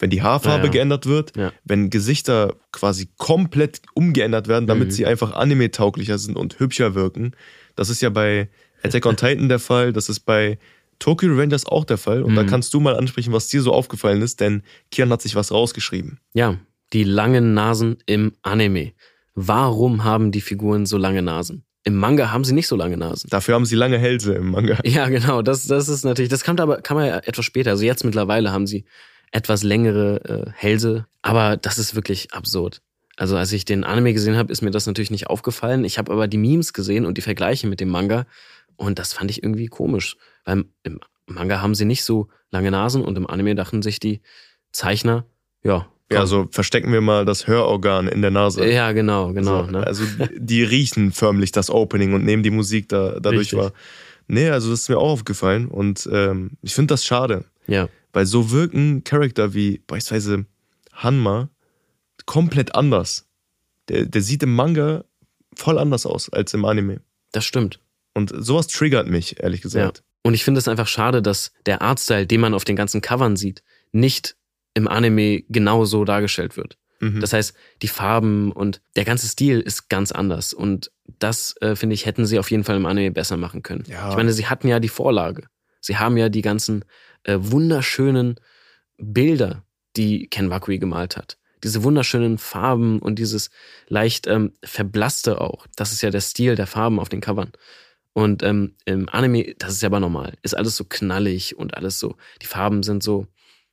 Wenn 0.00 0.10
die 0.10 0.22
Haarfarbe 0.22 0.66
Ja, 0.66 0.70
geändert 0.72 1.06
wird, 1.06 1.32
wenn 1.64 1.90
Gesichter 1.90 2.56
quasi 2.72 3.08
komplett 3.18 3.80
umgeändert 3.94 4.48
werden, 4.48 4.66
damit 4.66 4.88
Mhm. 4.88 4.92
sie 4.92 5.06
einfach 5.06 5.32
anime-tauglicher 5.34 6.18
sind 6.18 6.36
und 6.36 6.58
hübscher 6.58 6.94
wirken. 6.96 7.32
Das 7.76 7.88
ist 7.90 8.00
ja 8.00 8.10
bei 8.10 8.48
Attack 8.82 9.06
on 9.06 9.16
Titan 9.16 9.48
der 9.48 9.58
Fall, 9.58 9.92
das 9.92 10.08
ist 10.08 10.20
bei 10.20 10.58
Tokyo 10.98 11.30
Revengers 11.30 11.64
auch 11.66 11.84
der 11.84 11.96
Fall. 11.98 12.22
Und 12.22 12.34
da 12.34 12.42
Mhm. 12.42 12.46
kannst 12.46 12.74
du 12.74 12.80
mal 12.80 12.96
ansprechen, 12.96 13.32
was 13.32 13.48
dir 13.48 13.62
so 13.62 13.72
aufgefallen 13.72 14.20
ist, 14.22 14.40
denn 14.40 14.62
Kian 14.90 15.10
hat 15.10 15.22
sich 15.22 15.34
was 15.36 15.52
rausgeschrieben. 15.52 16.18
Ja, 16.34 16.56
die 16.92 17.04
langen 17.04 17.54
Nasen 17.54 17.98
im 18.06 18.32
Anime. 18.42 18.92
Warum 19.34 20.04
haben 20.04 20.32
die 20.32 20.40
Figuren 20.40 20.86
so 20.86 20.98
lange 20.98 21.22
Nasen? 21.22 21.64
Im 21.84 21.96
Manga 21.96 22.30
haben 22.30 22.44
sie 22.44 22.52
nicht 22.52 22.66
so 22.66 22.76
lange 22.76 22.98
Nasen. 22.98 23.30
Dafür 23.30 23.54
haben 23.54 23.64
sie 23.64 23.76
lange 23.76 23.96
Hälse 23.98 24.34
im 24.34 24.50
Manga. 24.50 24.78
Ja, 24.84 25.08
genau. 25.08 25.40
Das, 25.40 25.66
das 25.66 25.88
ist 25.88 26.04
natürlich, 26.04 26.28
das 26.28 26.44
kommt 26.44 26.60
aber, 26.60 26.82
kann 26.82 26.96
man 26.98 27.06
ja 27.06 27.18
etwas 27.18 27.44
später. 27.46 27.70
Also 27.70 27.84
jetzt 27.84 28.04
mittlerweile 28.04 28.52
haben 28.52 28.66
sie 28.66 28.84
etwas 29.32 29.62
längere 29.62 30.46
äh, 30.48 30.50
Hälse, 30.54 31.06
aber 31.22 31.56
das 31.56 31.78
ist 31.78 31.94
wirklich 31.94 32.32
absurd. 32.32 32.82
Also 33.16 33.36
als 33.36 33.52
ich 33.52 33.64
den 33.64 33.84
Anime 33.84 34.14
gesehen 34.14 34.36
habe, 34.36 34.52
ist 34.52 34.62
mir 34.62 34.70
das 34.70 34.86
natürlich 34.86 35.10
nicht 35.10 35.26
aufgefallen. 35.26 35.84
Ich 35.84 35.98
habe 35.98 36.10
aber 36.10 36.26
die 36.26 36.38
Memes 36.38 36.72
gesehen 36.72 37.04
und 37.04 37.18
die 37.18 37.22
Vergleiche 37.22 37.66
mit 37.66 37.80
dem 37.80 37.90
Manga 37.90 38.26
und 38.76 38.98
das 38.98 39.12
fand 39.12 39.30
ich 39.30 39.42
irgendwie 39.42 39.66
komisch. 39.66 40.16
Weil 40.44 40.64
im 40.84 41.00
Manga 41.26 41.60
haben 41.60 41.74
sie 41.74 41.84
nicht 41.84 42.02
so 42.02 42.28
lange 42.50 42.70
Nasen 42.70 43.04
und 43.04 43.16
im 43.18 43.28
Anime 43.28 43.54
dachten 43.54 43.82
sich 43.82 44.00
die 44.00 44.20
Zeichner, 44.72 45.26
ja. 45.62 45.86
Ja, 46.12 46.16
komm. 46.16 46.22
also 46.22 46.48
verstecken 46.50 46.92
wir 46.92 47.00
mal 47.02 47.24
das 47.24 47.46
Hörorgan 47.46 48.08
in 48.08 48.20
der 48.20 48.32
Nase. 48.32 48.68
ja, 48.68 48.90
genau, 48.90 49.32
genau. 49.32 49.66
so, 49.66 49.70
ne? 49.70 49.86
Also 49.86 50.02
die 50.36 50.64
riechen 50.64 51.12
förmlich 51.12 51.52
das 51.52 51.70
Opening 51.70 52.14
und 52.14 52.24
nehmen 52.24 52.42
die 52.42 52.50
Musik 52.50 52.88
da, 52.88 53.20
dadurch 53.20 53.52
Richtig. 53.52 53.58
wahr. 53.60 53.72
Nee, 54.26 54.48
also 54.48 54.70
das 54.70 54.80
ist 54.80 54.88
mir 54.88 54.98
auch 54.98 55.10
aufgefallen 55.10 55.68
und 55.68 56.08
ähm, 56.10 56.52
ich 56.62 56.74
finde 56.74 56.94
das 56.94 57.04
schade, 57.04 57.44
Ja, 57.66 57.88
weil 58.12 58.26
so 58.26 58.50
wirken 58.50 59.04
Charakter 59.04 59.54
wie 59.54 59.82
beispielsweise 59.86 60.46
Hanma 60.92 61.50
komplett 62.26 62.74
anders. 62.74 63.26
Der, 63.88 64.06
der 64.06 64.22
sieht 64.22 64.42
im 64.42 64.54
Manga 64.54 65.04
voll 65.56 65.78
anders 65.78 66.06
aus 66.06 66.30
als 66.30 66.54
im 66.54 66.64
Anime. 66.64 67.00
das 67.32 67.44
stimmt. 67.44 67.80
Und 68.14 68.32
sowas 68.36 68.66
triggert 68.66 69.06
mich, 69.06 69.40
ehrlich 69.40 69.62
gesagt. 69.62 70.02
Und 70.22 70.34
ich 70.34 70.44
finde 70.44 70.58
es 70.58 70.68
einfach 70.68 70.88
schade, 70.88 71.22
dass 71.22 71.52
der 71.66 71.80
Artstyle, 71.80 72.26
den 72.26 72.40
man 72.40 72.54
auf 72.54 72.64
den 72.64 72.76
ganzen 72.76 73.00
Covern 73.00 73.36
sieht, 73.36 73.62
nicht 73.92 74.36
im 74.74 74.88
Anime 74.88 75.42
genau 75.48 75.84
so 75.84 76.04
dargestellt 76.04 76.56
wird. 76.56 76.76
Mhm. 77.00 77.20
Das 77.20 77.32
heißt, 77.32 77.54
die 77.82 77.88
Farben 77.88 78.52
und 78.52 78.82
der 78.96 79.04
ganze 79.04 79.26
Stil 79.26 79.60
ist 79.60 79.88
ganz 79.88 80.12
anders. 80.12 80.52
Und 80.52 80.92
das, 81.18 81.54
äh, 81.60 81.74
finde 81.74 81.94
ich, 81.94 82.04
hätten 82.04 82.26
sie 82.26 82.38
auf 82.38 82.50
jeden 82.50 82.64
Fall 82.64 82.76
im 82.76 82.86
Anime 82.86 83.10
besser 83.10 83.36
machen 83.36 83.62
können. 83.62 83.84
Ja. 83.88 84.10
Ich 84.10 84.16
meine, 84.16 84.32
sie 84.32 84.46
hatten 84.46 84.68
ja 84.68 84.80
die 84.80 84.88
Vorlage. 84.88 85.44
Sie 85.80 85.96
haben 85.96 86.16
ja 86.18 86.28
die 86.28 86.42
ganzen 86.42 86.84
äh, 87.24 87.36
wunderschönen 87.38 88.36
Bilder, 88.98 89.64
die 89.96 90.28
Ken 90.28 90.50
Wakui 90.50 90.78
gemalt 90.78 91.16
hat. 91.16 91.38
Diese 91.62 91.82
wunderschönen 91.82 92.38
Farben 92.38 93.00
und 93.00 93.18
dieses 93.18 93.50
leicht 93.88 94.26
ähm, 94.26 94.52
verblasste 94.64 95.40
auch. 95.40 95.66
Das 95.76 95.92
ist 95.92 96.02
ja 96.02 96.10
der 96.10 96.20
Stil 96.22 96.54
der 96.54 96.66
Farben 96.66 96.98
auf 96.98 97.08
den 97.08 97.20
Covern. 97.20 97.52
Und 98.12 98.42
ähm, 98.42 98.76
im 98.86 99.08
Anime, 99.08 99.54
das 99.58 99.72
ist 99.72 99.82
ja 99.82 99.88
aber 99.88 100.00
normal, 100.00 100.34
ist 100.42 100.56
alles 100.56 100.76
so 100.76 100.84
knallig 100.84 101.56
und 101.56 101.74
alles 101.74 101.98
so, 101.98 102.16
die 102.42 102.46
Farben 102.46 102.82
sind 102.82 103.02
so 103.02 103.26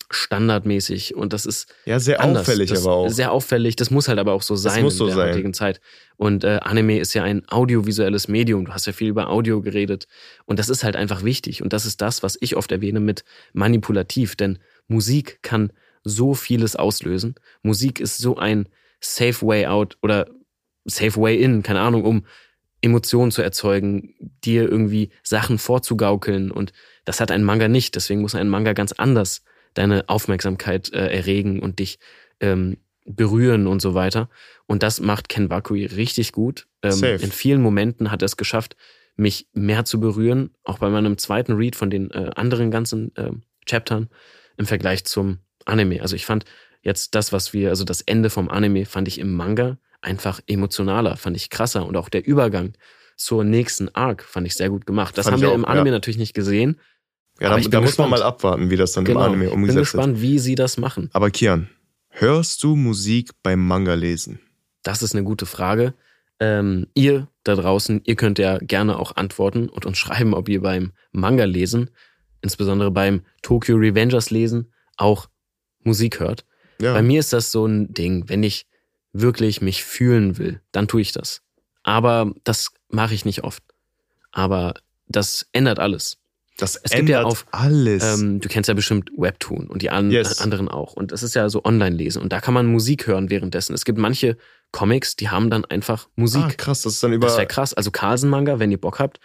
standardmäßig 0.10 1.16
und 1.16 1.34
das 1.34 1.46
ist 1.46 1.74
ja, 1.86 2.00
sehr 2.00 2.22
anders. 2.22 2.44
auffällig 2.44 2.70
das, 2.70 2.86
aber 2.86 2.96
auch. 2.96 3.10
Sehr 3.10 3.32
auffällig, 3.32 3.76
das 3.76 3.92
muss 3.92 4.08
halt 4.08 4.20
aber 4.20 4.34
auch 4.34 4.42
so 4.42 4.56
sein 4.56 4.84
muss 4.84 4.94
in 4.94 4.98
so 5.00 5.06
der 5.08 5.16
sein. 5.16 5.30
heutigen 5.30 5.54
Zeit. 5.54 5.82
Und 6.16 6.44
äh, 6.44 6.60
Anime 6.62 7.00
ist 7.00 7.14
ja 7.14 7.24
ein 7.24 7.48
audiovisuelles 7.50 8.28
Medium. 8.28 8.66
Du 8.66 8.74
hast 8.74 8.88
ja 8.88 8.94
viel 8.94 9.10
über 9.10 9.30
Audio 9.30 9.62
geredet. 9.62 10.08
Und 10.46 10.60
das 10.60 10.70
ist 10.70 10.84
halt 10.84 10.96
einfach 10.96 11.24
wichtig. 11.24 11.62
Und 11.62 11.74
das 11.74 11.86
ist 11.86 12.02
das, 12.02 12.24
was 12.24 12.38
ich 12.40 12.56
oft 12.56 12.72
erwähne 12.72 13.00
mit 13.00 13.24
manipulativ. 13.54 14.36
Denn 14.36 14.60
Musik 14.88 15.40
kann 15.44 15.74
so 16.04 16.34
vieles 16.34 16.76
auslösen. 16.76 17.36
Musik 17.62 18.00
ist 18.00 18.18
so 18.18 18.38
ein 18.38 18.70
safe 19.02 19.46
way 19.46 19.68
out 19.68 19.98
oder 20.02 20.28
safe 20.86 21.20
way 21.22 21.42
in, 21.42 21.64
keine 21.64 21.82
Ahnung, 21.82 22.06
um 22.06 22.26
Emotionen 22.82 23.32
zu 23.32 23.42
erzeugen, 23.42 24.16
dir 24.44 24.70
irgendwie 24.70 25.10
Sachen 25.22 25.58
vorzugaukeln. 25.58 26.50
Und 26.50 26.72
das 27.04 27.20
hat 27.20 27.30
ein 27.30 27.44
Manga 27.44 27.68
nicht. 27.68 27.96
Deswegen 27.96 28.22
muss 28.22 28.36
ein 28.36 28.50
Manga 28.50 28.74
ganz 28.74 28.94
anders 28.94 29.44
deine 29.78 30.08
Aufmerksamkeit 30.10 30.92
äh, 30.94 31.08
erregen 31.08 31.60
und 31.62 31.80
dich 31.80 32.00
ähm, 32.40 32.78
berühren 33.06 33.68
und 33.68 33.82
so 33.82 33.94
weiter. 33.94 34.30
Und 34.66 34.84
das 34.84 35.00
macht 35.00 35.30
Ken 35.30 35.50
Wakui 35.50 35.86
richtig 35.86 36.34
gut. 36.34 36.68
Ähm, 36.84 37.04
in 37.04 37.32
vielen 37.32 37.62
Momenten 37.62 38.12
hat 38.12 38.22
er 38.22 38.26
es 38.26 38.38
geschafft, 38.38 38.76
mich 39.16 39.48
mehr 39.54 39.86
zu 39.86 40.00
berühren, 40.00 40.52
auch 40.64 40.80
bei 40.80 40.90
meinem 40.90 41.18
zweiten 41.18 41.54
Read 41.54 41.76
von 41.76 41.90
den 41.90 42.12
äh, 42.12 42.32
anderen 42.36 42.70
ganzen 42.70 43.16
äh, 43.16 43.32
Chaptern 43.66 44.10
im 44.58 44.66
Vergleich 44.66 45.06
zum 45.06 45.40
Anime. 45.66 46.02
Also 46.02 46.16
ich 46.16 46.26
fand 46.26 46.46
jetzt 46.82 47.16
das, 47.16 47.32
was 47.32 47.54
wir, 47.54 47.70
also 47.70 47.84
das 47.84 48.02
Ende 48.02 48.30
vom 48.30 48.50
Anime, 48.50 48.86
fand 48.86 49.08
ich 49.08 49.20
im 49.20 49.34
Manga 49.34 49.78
einfach 50.02 50.42
emotionaler, 50.48 51.18
fand 51.18 51.36
ich 51.36 51.50
krasser 51.50 51.86
und 51.86 51.98
auch 51.98 52.10
der 52.10 52.26
Übergang 52.26 52.74
zur 53.16 53.44
nächsten 53.44 53.94
Arc 53.96 54.24
fand 54.24 54.46
ich 54.46 54.54
sehr 54.54 54.70
gut 54.70 54.86
gemacht. 54.86 55.18
Das 55.18 55.26
Fand 55.26 55.34
haben 55.34 55.42
wir 55.42 55.50
auch, 55.50 55.56
im 55.56 55.66
Anime 55.66 55.88
ja. 55.88 55.94
natürlich 55.94 56.20
nicht 56.20 56.36
gesehen. 56.36 56.80
Ja, 57.40 57.50
aber 57.52 57.62
da, 57.62 57.70
da 57.70 57.82
muss 57.82 57.98
man 57.98 58.10
gespannt. 58.10 58.12
mal 58.12 58.22
abwarten, 58.24 58.70
wie 58.70 58.76
das 58.76 58.92
dann 58.94 59.06
Genau. 59.06 59.20
im 59.22 59.26
Anime 59.26 59.44
Ich 59.46 59.50
bin 59.52 59.60
umgesetzt 59.60 59.76
wird. 59.78 59.86
gespannt, 60.04 60.22
wie 60.22 60.40
sie 60.40 60.56
das 60.56 60.78
machen. 60.78 61.10
Aber 61.14 61.30
Kian, 61.32 61.70
hörst 62.10 62.64
du 62.64 62.76
Musik 62.76 63.32
beim 63.44 63.66
Manga 63.68 63.94
lesen? 63.94 64.40
Das 64.84 65.02
ist 65.04 65.14
eine 65.16 65.24
gute 65.24 65.46
Frage. 65.46 65.94
Ähm, 66.40 66.88
ihr 66.94 67.28
da 67.44 67.56
draußen, 67.56 68.02
ihr 68.04 68.16
könnt 68.16 68.38
ja 68.40 68.58
gerne 68.60 69.00
auch 69.00 69.16
antworten 69.16 69.70
und 69.70 69.86
uns 69.86 69.98
schreiben, 70.00 70.34
ob 70.34 70.50
ihr 70.50 70.62
beim 70.62 70.94
Manga 71.12 71.46
lesen, 71.46 71.90
insbesondere 72.42 72.92
beim 72.92 73.22
Tokyo 73.42 73.76
Revengers 73.76 74.30
lesen, 74.30 74.72
auch 74.98 75.30
Musik 75.84 76.20
hört. 76.20 76.46
Ja. 76.80 76.94
Bei 76.94 77.02
mir 77.02 77.20
ist 77.20 77.34
das 77.34 77.52
so 77.52 77.66
ein 77.66 77.92
Ding, 77.94 78.30
wenn 78.30 78.44
ich 78.44 78.68
wirklich 79.14 79.62
mich 79.62 79.84
fühlen 79.84 80.38
will, 80.38 80.62
dann 80.72 80.88
tue 80.88 81.02
ich 81.02 81.12
das. 81.12 81.42
Aber 81.82 82.34
das 82.44 82.72
mache 82.90 83.16
ich 83.16 83.26
nicht 83.26 83.44
oft. 83.44 83.64
Aber 84.32 84.76
das 85.08 85.48
ändert 85.54 85.80
alles. 85.80 86.18
Das 86.58 86.76
es 86.76 86.92
gibt 86.92 87.10
ja 87.10 87.20
ändert 87.20 87.32
auf, 87.32 87.46
alles. 87.52 88.20
Ähm, 88.20 88.40
du 88.40 88.50
kennst 88.50 88.68
ja 88.68 88.74
bestimmt 88.74 89.10
Webtoon 89.16 89.68
und 89.68 89.82
die 89.82 89.90
an 89.90 90.12
Yes. 90.12 90.42
anderen 90.42 90.68
auch. 90.70 90.94
Und 90.94 91.12
das 91.12 91.24
ist 91.24 91.36
ja 91.36 91.50
so 91.50 91.64
Online-Lesen. 91.64 92.22
Und 92.22 92.34
da 92.34 92.40
kann 92.42 92.54
man 92.54 92.66
Musik 92.66 93.08
hören 93.08 93.30
währenddessen. 93.30 93.74
Es 93.74 93.86
gibt 93.86 93.98
manche 94.00 94.38
Comics, 94.72 95.16
die 95.16 95.30
haben 95.30 95.50
dann 95.50 95.64
einfach 95.66 96.08
Musik. 96.16 96.42
ah, 96.44 96.52
krass, 96.58 96.82
das 96.82 96.94
ist 96.94 97.04
dann 97.04 97.14
über 97.14 97.28
das 97.28 97.38
wäre 97.38 97.48
krass. 97.48 97.74
Also 97.74 97.92
Carlsen-Manga, 97.92 98.60
wenn 98.60 98.72
ihr 98.72 98.82
Bock 98.82 99.00
habt, 99.00 99.20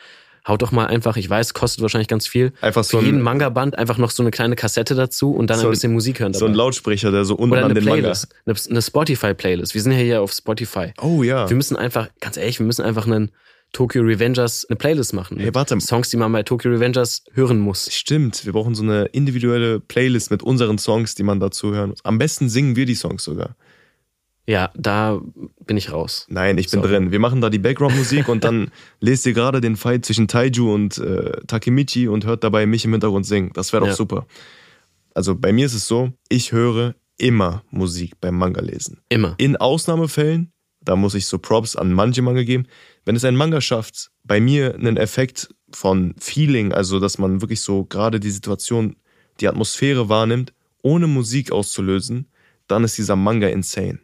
haut 0.46 0.60
doch 0.60 0.72
mal 0.72 0.86
einfach, 0.86 1.16
ich 1.16 1.28
weiß, 1.30 1.54
kostet 1.54 1.82
wahrscheinlich 1.82 2.08
ganz 2.08 2.26
viel, 2.26 2.52
einfach 2.60 2.82
so 2.84 2.98
für 2.98 3.04
jeden 3.04 3.20
Manga-Band 3.22 3.78
einfach 3.78 3.96
noch 3.96 4.10
so 4.10 4.22
eine 4.22 4.30
kleine 4.30 4.56
Kassette 4.56 4.94
dazu 4.94 5.32
und 5.32 5.48
dann 5.48 5.58
So 5.58 5.66
ein 5.68 5.70
bisschen 5.70 5.92
Musik 5.92 6.20
hören 6.20 6.34
so 6.34 6.44
ein 6.46 6.52
dabei. 6.52 6.64
Lautsprecher, 6.64 7.10
der 7.12 7.24
so 7.24 7.34
unten 7.36 7.52
Oder 7.54 7.64
an 7.66 7.74
den 7.74 7.84
Manga. 7.84 8.00
Playlist, 8.00 8.34
eine, 8.44 8.56
eine 8.70 8.82
Spotify-Playlist. 8.82 9.74
Wir 9.74 9.82
sind 9.82 9.92
ja 9.92 9.98
hier 9.98 10.20
auf 10.20 10.32
Spotify. 10.32 10.92
Oh 11.00 11.22
ja. 11.22 11.48
Wir 11.48 11.56
müssen 11.56 11.76
einfach, 11.76 12.08
ganz 12.20 12.36
ehrlich, 12.36 12.58
wir 12.58 12.66
müssen 12.66 12.84
einfach 12.84 13.06
einen 13.06 13.30
Tokyo 13.72 14.02
Revengers, 14.02 14.66
eine 14.68 14.76
Playlist 14.76 15.14
machen. 15.14 15.38
Hey, 15.38 15.54
warte. 15.54 15.78
Songs, 15.80 16.10
die 16.10 16.16
man 16.18 16.30
bei 16.32 16.42
Tokyo 16.42 16.70
Revengers 16.70 17.24
hören 17.32 17.58
muss. 17.58 17.90
Stimmt, 17.92 18.44
wir 18.44 18.52
brauchen 18.52 18.74
so 18.74 18.82
eine 18.82 19.06
individuelle 19.06 19.80
Playlist 19.80 20.30
mit 20.30 20.42
unseren 20.42 20.78
Songs, 20.78 21.14
die 21.14 21.22
man 21.22 21.40
dazu 21.40 21.74
hören 21.74 21.90
muss. 21.90 22.04
Am 22.04 22.18
besten 22.18 22.48
singen 22.48 22.76
wir 22.76 22.84
die 22.86 22.94
Songs 22.94 23.24
sogar. 23.24 23.56
Ja, 24.46 24.70
da 24.76 25.20
bin 25.66 25.76
ich 25.76 25.92
raus. 25.92 26.26
Nein, 26.28 26.58
ich 26.58 26.68
bin 26.70 26.80
Sorry. 26.80 26.92
drin. 26.92 27.12
Wir 27.12 27.20
machen 27.20 27.40
da 27.40 27.48
die 27.48 27.60
Background-Musik 27.60 28.28
und 28.28 28.42
dann 28.44 28.70
lest 29.00 29.24
ihr 29.24 29.32
gerade 29.34 29.60
den 29.60 29.76
Fight 29.76 30.04
zwischen 30.04 30.26
Taiju 30.28 30.74
und 30.74 30.98
äh, 30.98 31.40
Takemichi 31.46 32.08
und 32.08 32.26
hört 32.26 32.42
dabei 32.44 32.66
mich 32.66 32.84
im 32.84 32.90
Hintergrund 32.92 33.24
singen. 33.24 33.52
Das 33.54 33.72
wäre 33.72 33.82
doch 33.82 33.88
Ja. 33.88 33.94
super. 33.94 34.26
Also 35.14 35.36
bei 35.36 35.52
mir 35.52 35.64
ist 35.66 35.74
es 35.74 35.86
so, 35.86 36.10
ich 36.28 36.52
höre 36.52 36.94
immer 37.18 37.62
Musik 37.70 38.20
beim 38.20 38.36
Manga 38.36 38.60
lesen. 38.60 38.98
Immer. 39.08 39.34
In 39.38 39.56
Ausnahmefällen, 39.56 40.51
da 40.84 40.96
muss 40.96 41.14
ich 41.14 41.26
so 41.26 41.38
Props 41.38 41.76
an 41.76 41.92
manche 41.92 42.22
Manga 42.22 42.42
geben, 42.42 42.66
wenn 43.04 43.16
es 43.16 43.24
ein 43.24 43.36
Manga 43.36 43.60
schafft, 43.60 44.10
bei 44.24 44.40
mir 44.40 44.74
einen 44.74 44.96
Effekt 44.96 45.48
von 45.72 46.14
Feeling, 46.18 46.72
also 46.72 47.00
dass 47.00 47.18
man 47.18 47.40
wirklich 47.40 47.60
so 47.60 47.84
gerade 47.84 48.20
die 48.20 48.30
Situation, 48.30 48.96
die 49.40 49.48
Atmosphäre 49.48 50.08
wahrnimmt, 50.08 50.52
ohne 50.82 51.06
Musik 51.06 51.52
auszulösen, 51.52 52.26
dann 52.66 52.84
ist 52.84 52.98
dieser 52.98 53.16
Manga 53.16 53.48
insane. 53.48 53.98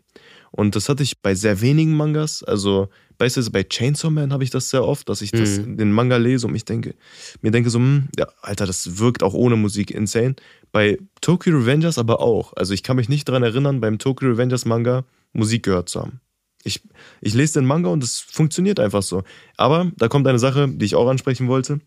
Und 0.51 0.77
das 0.77 0.89
hatte 0.89 1.03
ich 1.03 1.21
bei 1.21 1.35
sehr 1.35 1.61
wenigen 1.61 1.95
Mangas, 1.95 2.43
also 2.43 2.89
beispielsweise 3.19 3.51
bei 3.51 3.65
Chainsaw 3.65 4.11
Man 4.11 4.33
habe 4.33 4.45
ich 4.45 4.51
das 4.51 4.71
sehr 4.71 4.85
oft, 4.85 5.09
dass 5.09 5.21
ich 5.21 5.31
das, 5.31 5.59
Mhm. 5.59 5.77
den 5.77 5.93
Manga 5.93 6.17
lese 6.17 6.47
und 6.47 6.53
mich 6.53 6.65
denke, 6.65 6.95
mir 7.43 7.51
denke 7.51 7.69
so, 7.69 7.79
hm, 7.79 8.09
ja, 8.17 8.27
Alter, 8.41 8.67
das 8.67 8.99
wirkt 8.99 9.23
auch 9.23 9.35
ohne 9.35 9.57
Musik 9.57 9.91
insane. 9.91 10.37
Bei 10.73 10.99
Tokyo 11.21 11.57
Revengers 11.57 11.99
aber 11.99 12.21
auch. 12.21 12.55
Also 12.57 12.73
ich 12.73 12.83
kann 12.83 12.97
mich 12.97 13.09
nicht 13.09 13.29
daran 13.29 13.43
erinnern, 13.43 13.81
beim 13.81 13.99
Tokyo 13.99 14.31
Revengers 14.31 14.65
Manga 14.65 15.05
Musik 15.33 15.65
gehört 15.65 15.89
zu 15.91 16.01
haben. 16.01 16.21
Ich, 16.69 16.83
ich 17.21 17.35
lese 17.35 17.55
den 17.61 17.67
Manga 17.67 17.89
und 17.89 18.05
es 18.05 18.21
funktioniert 18.21 18.79
einfach 18.79 19.03
so. 19.03 19.25
Aber 19.57 19.91
da 19.97 20.09
kommt 20.09 20.27
eine 20.27 20.39
Sache, 20.39 20.69
die 20.69 20.85
ich 20.85 20.95
auch 20.95 21.09
ansprechen 21.09 21.49
wollte. 21.49 21.81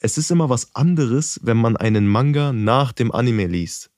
es 0.00 0.18
ist 0.18 0.30
immer 0.30 0.48
was 0.50 0.74
anderes, 0.74 1.40
wenn 1.42 1.56
man 1.56 1.76
einen 1.76 2.06
Manga 2.06 2.52
nach 2.52 2.92
dem 2.92 3.12
Anime 3.12 3.46
liest. 3.46 3.90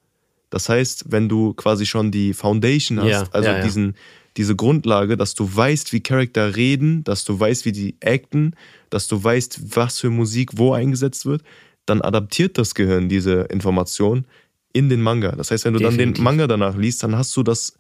Das 0.51 0.69
heißt, 0.69 1.07
wenn 1.09 1.29
du 1.29 1.55
quasi 1.55 1.87
schon 1.87 2.11
die 2.11 2.33
Foundation 2.35 3.01
hast, 3.01 3.09
Ja, 3.09 3.25
also 3.33 3.49
ja, 3.49 3.59
ja. 3.59 3.65
diesen, 3.65 3.95
diese 4.37 4.55
Grundlage, 4.57 5.17
dass 5.17 5.35
du 5.35 5.45
weißt, 5.55 5.93
wie 5.93 6.01
Charakter 6.01 6.57
reden, 6.57 7.03
dass 7.05 7.25
du 7.25 7.39
weißt, 7.39 7.65
wie 7.65 7.73
die 7.73 7.97
acten, 8.03 8.55
dass 8.91 9.09
du 9.09 9.23
weißt, 9.23 9.77
was 9.77 9.99
für 9.99 10.11
Musik 10.11 10.53
wo 10.57 10.73
eingesetzt 10.73 11.27
wird, 11.27 11.43
dann 11.85 12.01
adaptiert 12.03 12.57
das 12.59 12.75
Gehirn 12.75 13.09
diese 13.09 13.43
Information 13.51 14.25
in 14.73 14.89
den 14.89 15.01
Manga. 15.03 15.33
Das 15.33 15.51
heißt, 15.51 15.65
wenn 15.65 15.73
du 15.75 15.81
dann 15.81 15.93
Definitiv. 15.93 16.17
den 16.19 16.25
Manga 16.25 16.47
danach 16.47 16.77
liest, 16.77 17.03
dann 17.03 17.17
hast 17.17 17.37
du 17.37 17.43
das 17.43 17.78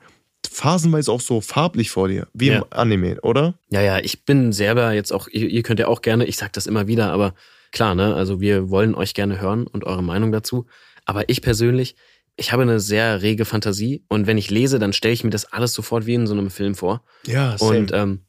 phasenweise 0.50 1.10
auch 1.12 1.20
so 1.20 1.40
farblich 1.40 1.90
vor 1.90 2.08
dir, 2.08 2.26
wie 2.32 2.48
Ja. 2.48 2.58
im 2.58 2.64
Anime, 2.70 3.20
oder? 3.22 3.54
Ja, 3.70 3.80
ja, 3.80 3.98
ich 3.98 4.24
bin 4.24 4.52
selber 4.52 4.92
jetzt 4.92 5.12
auch, 5.12 5.28
ihr, 5.28 5.48
ihr 5.48 5.62
könnt 5.62 5.80
ja 5.80 5.88
auch 5.88 6.02
gerne, 6.02 6.24
ich 6.26 6.36
sag 6.36 6.52
das 6.52 6.66
immer 6.66 6.86
wieder, 6.86 7.12
aber 7.12 7.34
klar, 7.72 7.94
ne, 7.94 8.14
also 8.14 8.40
wir 8.40 8.70
wollen 8.70 8.94
euch 8.94 9.14
gerne 9.14 9.40
hören 9.40 9.66
und 9.66 9.84
eure 9.84 10.02
Meinung 10.02 10.32
dazu. 10.32 10.66
Aber 11.04 11.28
ich 11.28 11.42
persönlich, 11.42 11.96
ich 12.36 12.52
habe 12.52 12.62
eine 12.62 12.80
sehr 12.80 13.22
rege 13.22 13.44
Fantasie 13.44 14.04
und 14.08 14.26
wenn 14.26 14.38
ich 14.38 14.50
lese, 14.50 14.78
dann 14.78 14.92
stelle 14.92 15.14
ich 15.14 15.24
mir 15.24 15.30
das 15.30 15.52
alles 15.52 15.72
sofort 15.74 16.06
wie 16.06 16.14
in 16.14 16.26
so 16.26 16.34
einem 16.34 16.50
Film 16.50 16.74
vor. 16.74 17.02
Ja, 17.26 17.56
Und, 17.58 17.92
ähm, 17.92 18.20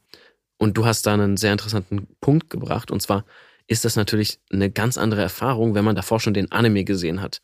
und 0.57 0.77
du 0.77 0.85
hast 0.85 1.05
da 1.05 1.13
einen 1.13 1.37
sehr 1.37 1.51
interessanten 1.51 2.07
Punkt 2.21 2.49
gebracht. 2.49 2.91
Und 2.91 3.01
zwar 3.01 3.23
ist 3.67 3.85
das 3.85 3.95
natürlich 3.95 4.39
eine 4.51 4.69
ganz 4.71 4.97
andere 4.97 5.21
Erfahrung, 5.21 5.75
wenn 5.75 5.85
man 5.85 5.95
davor 5.95 6.19
schon 6.19 6.33
den 6.33 6.51
Anime 6.51 6.83
gesehen 6.83 7.21
hat. 7.21 7.41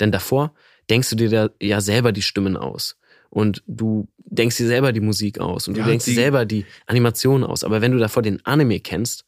Denn 0.00 0.10
davor 0.12 0.52
denkst 0.90 1.10
du 1.10 1.16
dir 1.16 1.50
ja 1.62 1.80
selber 1.80 2.12
die 2.12 2.22
Stimmen 2.22 2.56
aus. 2.56 2.96
Und 3.30 3.62
du 3.66 4.08
denkst 4.18 4.56
dir 4.56 4.66
selber 4.66 4.92
die 4.92 5.00
Musik 5.00 5.38
aus. 5.38 5.68
Und 5.68 5.74
du 5.76 5.80
Ja, 5.80 5.86
denkst 5.86 6.04
dir 6.06 6.14
selber 6.14 6.44
die 6.44 6.64
Animation 6.86 7.44
aus. 7.44 7.64
Aber 7.64 7.80
wenn 7.80 7.92
du 7.92 7.98
davor 7.98 8.22
den 8.22 8.44
Anime 8.46 8.80
kennst, 8.80 9.24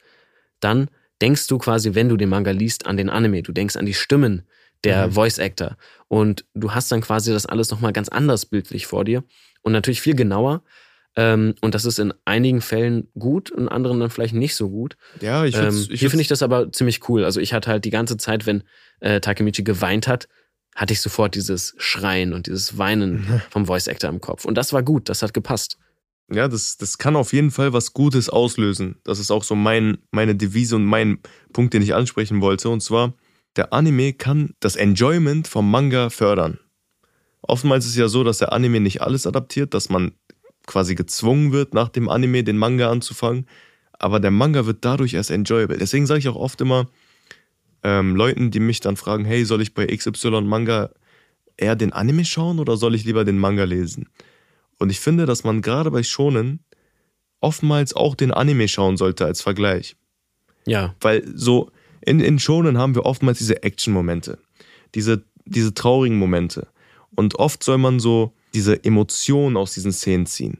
dann 0.61 0.89
denkst 1.21 1.47
du 1.49 1.59
quasi, 1.59 1.95
wenn 1.95 2.09
du 2.09 2.17
den 2.17 2.29
Manga 2.29 2.51
liest, 2.51 2.87
an 2.87 2.97
den 2.97 3.11
Anime. 3.11 3.43
Du 3.43 3.53
denkst 3.53 3.77
an 3.77 3.87
die 3.87 3.95
Stimmen 3.95 4.43
der 4.85 5.09
Mhm. 5.09 5.13
Voice 5.13 5.39
Actor. 5.39 5.77
Und 6.09 6.45
du 6.55 6.73
hast 6.73 6.91
dann 6.91 7.03
quasi 7.03 7.33
das 7.33 7.45
alles 7.47 7.71
nochmal 7.71 7.93
ganz 7.93 8.09
anders 8.09 8.47
bildlich 8.47 8.87
vor 8.87 9.05
dir. 9.05 9.23
Und 9.63 9.73
natürlich 9.73 10.01
viel 10.01 10.15
genauer. 10.15 10.63
Ähm, 11.17 11.55
und 11.61 11.75
das 11.75 11.85
ist 11.85 11.99
in 11.99 12.15
einigen 12.25 12.61
Fällen 12.61 13.09
gut, 13.19 13.51
in 13.51 13.69
anderen 13.69 14.01
dann 14.01 14.11
vielleicht 14.11 14.33
nicht 14.35 14.55
so 14.55 14.71
gut. 14.71 14.97
ja, 15.21 15.45
ich, 15.45 15.57
ähm, 15.57 15.87
ich 15.91 16.01
hier 16.01 16.09
finde 16.09 16.23
ich 16.23 16.29
das 16.29 16.43
aber 16.43 16.71
ziemlich 16.73 17.09
cool. 17.09 17.25
Also 17.25 17.41
ich 17.41 17.53
hatte 17.53 17.69
halt 17.71 17.85
die 17.85 17.91
ganze 17.91 18.17
Zeit, 18.17 18.47
wenn 18.47 18.63
äh, 19.01 19.21
Takemichi 19.21 19.63
geweint 19.65 20.07
hat, 20.09 20.29
hatte 20.75 20.93
ich 20.93 21.01
sofort 21.01 21.35
dieses 21.35 21.75
Schreien 21.79 22.33
und 22.33 22.47
dieses 22.47 22.79
Weinen 22.79 23.43
vom 23.51 23.67
Voice 23.67 23.89
Actor 23.89 24.11
im 24.11 24.21
Kopf. 24.21 24.45
Und 24.45 24.55
das 24.55 24.73
war 24.73 24.83
gut, 24.83 25.09
das 25.09 25.23
hat 25.23 25.35
gepasst. 25.35 25.79
Ja, 26.33 26.47
das, 26.47 26.77
das 26.77 26.99
kann 26.99 27.17
auf 27.17 27.33
jeden 27.33 27.51
Fall 27.51 27.73
was 27.73 27.93
Gutes 27.93 28.29
auslösen. 28.29 28.97
Das 29.03 29.19
ist 29.19 29.33
auch 29.33 29.43
so 29.43 29.57
mein, 29.57 29.99
meine 30.13 30.37
Devise 30.37 30.77
und 30.77 30.85
mein 30.85 31.19
Punkt, 31.53 31.75
den 31.75 31.83
ich 31.83 31.95
ansprechen 31.95 32.41
wollte. 32.41 32.69
Und 32.69 32.83
zwar, 32.83 33.15
der 33.57 33.73
Anime 33.73 34.13
kann 34.13 34.55
das 34.61 34.77
Enjoyment 34.77 35.49
vom 35.49 35.69
Manga 35.69 36.09
fördern. 36.09 36.61
Oftmals 37.43 37.85
ist 37.85 37.93
es 37.93 37.97
ja 37.97 38.07
so, 38.07 38.23
dass 38.23 38.39
der 38.39 38.53
Anime 38.53 38.79
nicht 38.79 39.03
alles 39.03 39.27
adaptiert, 39.27 39.75
dass 39.75 39.89
man 39.89 40.13
quasi 40.67 40.95
gezwungen 40.95 41.51
wird, 41.51 41.75
nach 41.75 41.89
dem 41.89 42.09
Anime 42.09 42.45
den 42.45 42.59
Manga 42.59 42.91
anzufangen. 42.91 43.47
Aber 43.93 44.21
der 44.21 44.31
Manga 44.31 44.67
wird 44.67 44.85
dadurch 44.85 45.15
erst 45.15 45.33
enjoyable. 45.33 45.79
Deswegen 45.79 46.07
sage 46.07 46.21
ich 46.21 46.29
auch 46.29 46.37
oft 46.37 46.61
immer 46.61 46.87
ähm, 47.83 48.17
Leuten, 48.17 48.51
die 48.51 48.61
mich 48.61 48.81
dann 48.81 48.97
fragen, 48.97 49.25
hey, 49.25 49.45
soll 49.45 49.63
ich 49.63 49.75
bei 49.75 49.87
XY 49.87 50.43
Manga 50.43 50.91
eher 51.57 51.77
den 51.77 51.93
Anime 51.93 52.25
schauen 52.25 52.59
oder 52.59 52.77
soll 52.77 52.95
ich 52.95 53.05
lieber 53.05 53.25
den 53.25 53.39
Manga 53.39 53.65
lesen? 53.65 54.09
Und 54.79 54.91
ich 54.91 55.01
finde, 55.01 55.27
dass 55.27 55.45
man 55.45 55.63
gerade 55.63 55.91
bei 55.91 56.03
Shonen 56.03 56.61
oftmals 57.41 57.95
auch 57.95 58.15
den 58.15 58.33
Anime 58.33 58.69
schauen 58.69 58.97
sollte 58.97 59.25
als 59.25 59.43
Vergleich. 59.43 59.97
Ja, 60.67 60.95
Weil 61.01 61.27
so 61.35 61.71
in, 62.01 62.21
in 62.21 62.39
Shonen 62.39 62.79
haben 62.79 62.95
wir 62.95 63.07
oftmals 63.07 63.39
diese 63.39 63.63
Action-Momente, 63.63 64.39
diese, 64.95 65.23
diese 65.45 65.75
traurigen 65.75 66.19
Momente. 66.19 66.69
Und 67.15 67.37
oft 67.37 67.63
soll 67.63 67.79
man 67.79 68.01
so 68.01 68.33
diese 68.55 68.83
Emotionen 68.85 69.57
aus 69.57 69.75
diesen 69.75 69.93
Szenen 69.93 70.27
ziehen. 70.27 70.59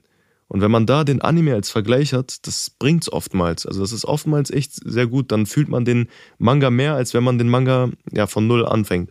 Und 0.53 0.61
wenn 0.63 0.71
man 0.73 0.85
da 0.85 1.05
den 1.05 1.23
Anime 1.23 1.55
als 1.55 1.71
Vergleich 1.71 2.13
hat, 2.13 2.45
das 2.47 2.71
bringt's 2.71 3.11
oftmals. 3.11 3.67
Also 3.67 3.81
das 3.83 3.93
ist 3.93 4.05
oftmals 4.05 4.51
echt 4.51 4.73
sehr 4.75 5.07
gut. 5.07 5.31
Dann 5.31 5.47
fühlt 5.47 5.69
man 5.69 5.85
den 5.85 6.09
Manga 6.39 6.71
mehr, 6.71 6.95
als 6.95 7.15
wenn 7.15 7.23
man 7.23 7.39
den 7.39 7.49
Manga 7.49 7.91
ja 8.11 8.27
von 8.27 8.47
null 8.49 8.67
anfängt. 8.67 9.11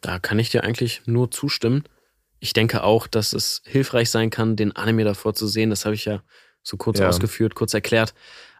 da 0.00 0.20
kann 0.20 0.38
ich 0.38 0.50
dir 0.50 0.62
eigentlich 0.62 1.02
nur 1.06 1.32
zustimmen. 1.32 1.82
Ich 2.38 2.52
denke 2.52 2.84
auch, 2.84 3.08
dass 3.08 3.32
es 3.32 3.62
hilfreich 3.66 4.10
sein 4.10 4.30
kann, 4.30 4.54
den 4.54 4.70
Anime 4.76 5.02
davor 5.02 5.34
zu 5.34 5.48
sehen. 5.48 5.70
Das 5.70 5.84
habe 5.84 5.96
ich 5.96 6.04
ja 6.04 6.22
so 6.62 6.76
kurz 6.76 7.00
Ja. 7.00 7.08
ausgeführt, 7.08 7.56
kurz 7.56 7.74
erklärt. 7.74 8.14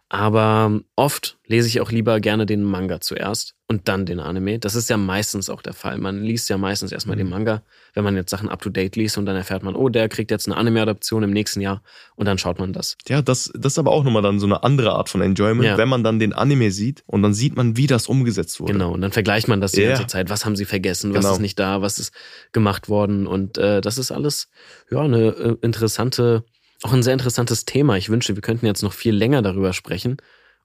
Aber 0.09 0.79
oft 0.95 1.37
lese 1.47 1.67
ich 1.67 1.81
auch 1.81 1.91
lieber 1.91 2.21
gerne 2.21 2.45
den 2.45 2.63
Manga 2.63 3.01
zuerst 3.01 3.55
und 3.67 3.89
dann 3.89 4.05
den 4.05 4.21
Anime. 4.21 4.57
Das 4.57 4.73
ist 4.73 4.89
ja 4.89 4.95
meistens 4.95 5.49
auch 5.49 5.61
der 5.61 5.73
Fall. 5.73 5.97
Man 5.97 6.23
liest 6.23 6.49
ja 6.49 6.57
meistens 6.57 6.93
erstmal 6.93 7.17
Mhm. 7.17 7.19
den 7.19 7.29
Manga, 7.29 7.61
wenn 7.93 8.05
man 8.05 8.15
jetzt 8.15 8.29
Sachen 8.29 8.47
up 8.47 8.61
to 8.61 8.69
date 8.69 8.95
liest 8.95 9.17
und 9.17 9.25
dann 9.25 9.35
erfährt 9.35 9.63
man, 9.63 9.75
oh, 9.75 9.89
der 9.89 10.07
kriegt 10.07 10.31
jetzt 10.31 10.47
eine 10.47 10.55
Anime-Adaption 10.55 11.23
im 11.23 11.31
nächsten 11.31 11.59
Jahr 11.59 11.81
und 12.15 12.25
dann 12.25 12.37
schaut 12.37 12.57
man 12.57 12.71
das. 12.71 12.95
Ja, 13.09 13.21
das, 13.21 13.51
das 13.53 13.73
ist 13.73 13.79
aber 13.79 13.91
auch 13.91 14.05
nochmal 14.05 14.21
dann 14.21 14.39
so 14.39 14.45
eine 14.45 14.63
andere 14.63 14.93
Art 14.93 15.09
von 15.09 15.19
Enjoyment, 15.21 15.65
Ja. 15.67 15.77
wenn 15.77 15.89
man 15.89 16.05
dann 16.05 16.19
den 16.19 16.31
Anime 16.31 16.71
sieht 16.71 17.03
und 17.05 17.21
dann 17.21 17.33
sieht 17.33 17.57
man, 17.57 17.75
wie 17.75 17.87
das 17.87 18.07
umgesetzt 18.07 18.61
wurde. 18.61 18.71
Genau, 18.73 18.93
und 18.93 19.01
dann 19.01 19.11
vergleicht 19.11 19.49
man 19.49 19.59
das 19.59 19.73
die 19.73 19.81
Ja. 19.81 19.89
ganze 19.89 20.07
Zeit. 20.07 20.29
Was 20.29 20.45
haben 20.45 20.55
sie 20.55 20.63
vergessen? 20.65 21.13
Was 21.13 21.25
Genau. 21.25 21.33
ist 21.33 21.41
nicht 21.41 21.59
da? 21.59 21.81
Was 21.81 21.99
ist 21.99 22.13
gemacht 22.53 22.87
worden? 22.87 23.27
Und 23.27 23.57
äh, 23.57 23.81
das 23.81 23.97
ist 23.97 24.11
alles 24.11 24.47
ja 24.89 25.01
eine 25.01 25.27
äh, 25.27 25.55
interessante, 25.61 26.45
auch 26.83 26.93
ein 26.93 27.03
sehr 27.03 27.13
interessantes 27.13 27.65
Thema. 27.65 27.97
Ich 27.97 28.09
wünsche, 28.09 28.35
wir 28.35 28.41
könnten 28.41 28.65
jetzt 28.65 28.83
noch 28.83 28.93
viel 28.93 29.15
länger 29.15 29.41
darüber 29.41 29.73
sprechen 29.73 30.17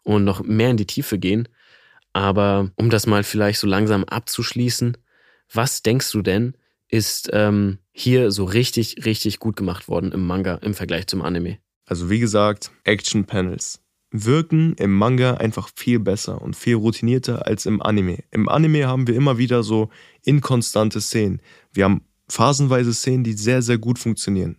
und 0.03 0.25
noch 0.25 0.42
mehr 0.42 0.70
in 0.70 0.77
die 0.77 0.87
Tiefe 0.87 1.18
gehen. 1.18 1.48
Aber 2.12 2.70
um 2.77 2.90
das 2.90 3.07
mal 3.07 3.25
vielleicht 3.25 3.59
so 3.59 3.66
langsam 3.66 4.05
abzuschließen, 4.05 4.96
was 5.53 5.83
denkst 5.83 6.11
du 6.12 6.22
denn, 6.22 6.55
ist 6.88 7.31
ähm, 7.33 7.79
hier 7.92 8.31
so 8.31 8.44
richtig, 8.44 9.05
richtig 9.05 9.38
gut 9.38 9.57
gemacht 9.57 9.88
worden 9.88 10.12
im 10.12 10.27
Manga 10.27 10.57
im 10.57 10.75
Vergleich 10.75 11.07
zum 11.07 11.22
Anime? 11.22 11.59
Also 11.87 12.11
wie 12.11 12.20
gesagt, 12.20 12.70
Action 12.85 13.25
Panels 13.25 13.81
wirken 14.11 14.75
im 14.75 14.92
Manga 14.92 15.35
einfach 15.35 15.70
viel 15.75 15.98
besser 15.98 16.42
und 16.42 16.55
viel 16.55 16.75
routinierter 16.75 17.46
als 17.46 17.64
im 17.64 17.81
Anime. 17.83 18.18
Im 18.31 18.48
Anime 18.48 18.87
haben 18.87 19.07
wir 19.07 19.14
immer 19.14 19.38
wieder 19.38 19.62
so 19.62 19.88
inkonstante 20.22 21.01
Szenen. 21.01 21.40
Wir 21.72 21.85
haben 21.85 22.03
phasenweise 22.29 22.92
Szenen, 22.92 23.25
die 23.25 23.33
sehr, 23.33 23.62
sehr 23.62 23.79
gut 23.79 23.98
funktionieren. 23.98 24.59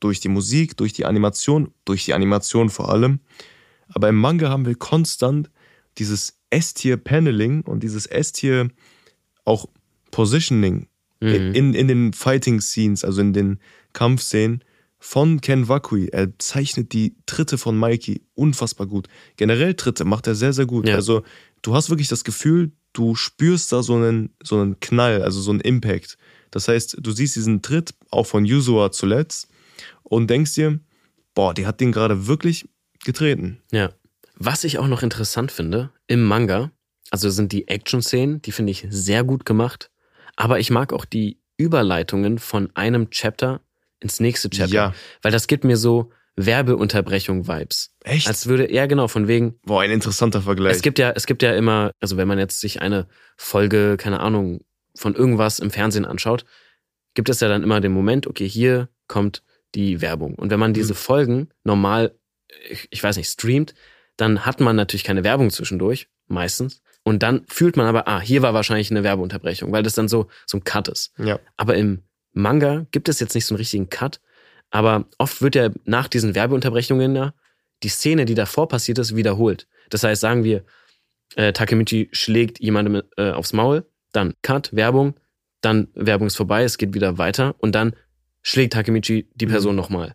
Durch 0.00 0.20
die 0.20 0.28
Musik, 0.28 0.76
durch 0.76 0.92
die 0.92 1.04
Animation, 1.06 1.72
durch 1.84 2.04
die 2.04 2.14
Animation 2.14 2.70
vor 2.70 2.90
allem. 2.90 3.20
Aber 3.88 4.08
im 4.08 4.16
Manga 4.16 4.48
haben 4.48 4.66
wir 4.66 4.74
konstant 4.74 5.50
dieses 5.98 6.38
S-Tier-Paneling 6.50 7.62
und 7.62 7.82
dieses 7.82 8.06
S-Tier 8.06 8.70
auch 9.44 9.66
Positioning 10.10 10.86
Mhm. 11.20 11.52
in, 11.54 11.74
in 11.74 11.86
den 11.88 12.12
Fighting-Scenes, 12.14 13.04
also 13.04 13.20
in 13.20 13.34
den 13.34 13.58
Kampfszenen 13.92 14.64
von 14.98 15.42
Ken 15.42 15.68
Wakui. 15.68 16.08
Er 16.08 16.38
zeichnet 16.38 16.94
die 16.94 17.14
Tritte 17.26 17.58
von 17.58 17.78
Mikey 17.78 18.22
unfassbar 18.34 18.86
gut. 18.86 19.06
Generell 19.36 19.74
Tritte 19.74 20.06
macht 20.06 20.26
er 20.26 20.34
sehr, 20.34 20.54
sehr 20.54 20.64
gut. 20.64 20.88
Ja. 20.88 20.94
Also 20.94 21.22
du 21.60 21.74
hast 21.74 21.90
wirklich 21.90 22.08
das 22.08 22.24
Gefühl, 22.24 22.72
du 22.94 23.14
spürst 23.16 23.70
da 23.70 23.82
so 23.82 23.96
einen, 23.96 24.30
so 24.42 24.58
einen 24.58 24.80
Knall, 24.80 25.22
also 25.22 25.42
so 25.42 25.50
einen 25.50 25.60
Impact. 25.60 26.16
Das 26.50 26.68
heißt, 26.68 26.96
du 26.98 27.10
siehst 27.12 27.36
diesen 27.36 27.60
Tritt 27.60 27.94
auch 28.10 28.24
von 28.26 28.46
Yuzua 28.46 28.90
zuletzt 28.90 29.48
und 30.02 30.28
denkst 30.28 30.54
dir, 30.54 30.80
boah, 31.34 31.54
die 31.54 31.66
hat 31.66 31.80
den 31.80 31.92
gerade 31.92 32.26
wirklich 32.26 32.68
getreten. 33.04 33.62
Ja. 33.72 33.90
Was 34.36 34.64
ich 34.64 34.78
auch 34.78 34.86
noch 34.86 35.02
interessant 35.02 35.52
finde 35.52 35.90
im 36.06 36.24
Manga, 36.24 36.70
also 37.10 37.28
sind 37.28 37.52
die 37.52 37.68
Action-Szenen, 37.68 38.40
die 38.42 38.52
finde 38.52 38.72
ich 38.72 38.86
sehr 38.88 39.24
gut 39.24 39.44
gemacht. 39.44 39.90
Aber 40.36 40.58
ich 40.58 40.70
mag 40.70 40.92
auch 40.92 41.04
die 41.04 41.40
Überleitungen 41.58 42.38
von 42.38 42.74
einem 42.74 43.10
Chapter 43.10 43.60
ins 44.00 44.20
nächste 44.20 44.48
Chapter. 44.48 44.74
Ja. 44.74 44.94
Weil 45.20 45.32
das 45.32 45.46
gibt 45.46 45.64
mir 45.64 45.76
so 45.76 46.10
Werbeunterbrechung-Vibes. 46.36 47.94
Echt? 48.04 48.26
Als 48.26 48.46
würde, 48.46 48.72
ja 48.72 48.86
genau, 48.86 49.08
von 49.08 49.28
wegen, 49.28 49.58
boah, 49.64 49.82
ein 49.82 49.90
interessanter 49.90 50.42
Vergleich. 50.42 50.76
es 50.76 50.82
gibt 50.82 50.98
ja, 50.98 51.10
es 51.10 51.26
gibt 51.26 51.42
ja 51.42 51.54
immer, 51.54 51.92
also 52.00 52.16
wenn 52.16 52.28
man 52.28 52.38
jetzt 52.38 52.60
sich 52.60 52.80
eine 52.80 53.06
Folge, 53.36 53.96
keine 53.98 54.20
Ahnung, 54.20 54.60
von 54.94 55.14
irgendwas 55.14 55.58
im 55.58 55.70
Fernsehen 55.70 56.04
anschaut, 56.04 56.44
gibt 57.14 57.28
es 57.28 57.40
ja 57.40 57.48
dann 57.48 57.62
immer 57.62 57.80
den 57.80 57.92
Moment, 57.92 58.26
okay, 58.26 58.48
hier 58.48 58.88
kommt 59.06 59.42
die 59.74 60.00
Werbung. 60.00 60.34
Und 60.34 60.50
wenn 60.50 60.60
man 60.60 60.74
diese 60.74 60.92
Mhm. 60.92 60.98
Folgen 60.98 61.48
normal, 61.64 62.14
ich, 62.68 62.88
ich 62.90 63.02
weiß 63.02 63.16
nicht, 63.16 63.28
streamt, 63.28 63.74
dann 64.16 64.44
hat 64.44 64.60
man 64.60 64.76
natürlich 64.76 65.04
keine 65.04 65.24
Werbung 65.24 65.50
zwischendurch, 65.50 66.08
meistens. 66.26 66.82
Und 67.02 67.22
dann 67.22 67.44
fühlt 67.48 67.76
man 67.76 67.86
aber, 67.86 68.06
ah, 68.08 68.20
hier 68.20 68.42
war 68.42 68.52
wahrscheinlich 68.52 68.90
eine 68.90 69.02
Werbeunterbrechung, 69.02 69.72
weil 69.72 69.82
das 69.82 69.94
dann 69.94 70.08
so, 70.08 70.28
so 70.46 70.58
ein 70.58 70.64
Cut 70.64 70.88
ist. 70.88 71.12
ja. 71.18 71.38
Aber 71.56 71.76
im 71.76 72.02
Manga 72.32 72.86
gibt 72.90 73.08
es 73.08 73.18
jetzt 73.20 73.34
nicht 73.34 73.46
so 73.46 73.54
einen 73.54 73.58
richtigen 73.60 73.88
Cut, 73.88 74.20
aber 74.70 75.06
oft 75.18 75.42
wird 75.42 75.54
ja 75.54 75.70
nach 75.84 76.06
diesen 76.08 76.34
Werbeunterbrechungen 76.34 77.16
ja 77.16 77.34
die 77.82 77.88
Szene, 77.88 78.24
die 78.26 78.34
davor 78.34 78.68
passiert 78.68 78.98
ist, 78.98 79.16
wiederholt. 79.16 79.66
Das 79.88 80.04
heißt, 80.04 80.20
sagen 80.20 80.44
wir, 80.44 80.64
äh, 81.36 81.52
Takemichi 81.52 82.08
schlägt 82.12 82.60
jemandem 82.60 83.02
äh, 83.16 83.30
aufs 83.30 83.52
Maul, 83.52 83.86
dann 84.12 84.34
Cut, 84.42 84.74
Werbung, 84.74 85.14
dann 85.62 85.88
Werbung 85.94 86.26
ist 86.26 86.36
vorbei, 86.36 86.62
es 86.64 86.78
geht 86.78 86.94
wieder 86.94 87.18
weiter 87.18 87.54
und 87.58 87.74
dann 87.74 87.94
schlägt 88.42 88.72
Takemichi 88.72 89.28
die 89.34 89.46
Mhm. 89.46 89.50
Person 89.50 89.76
nochmal. 89.76 90.14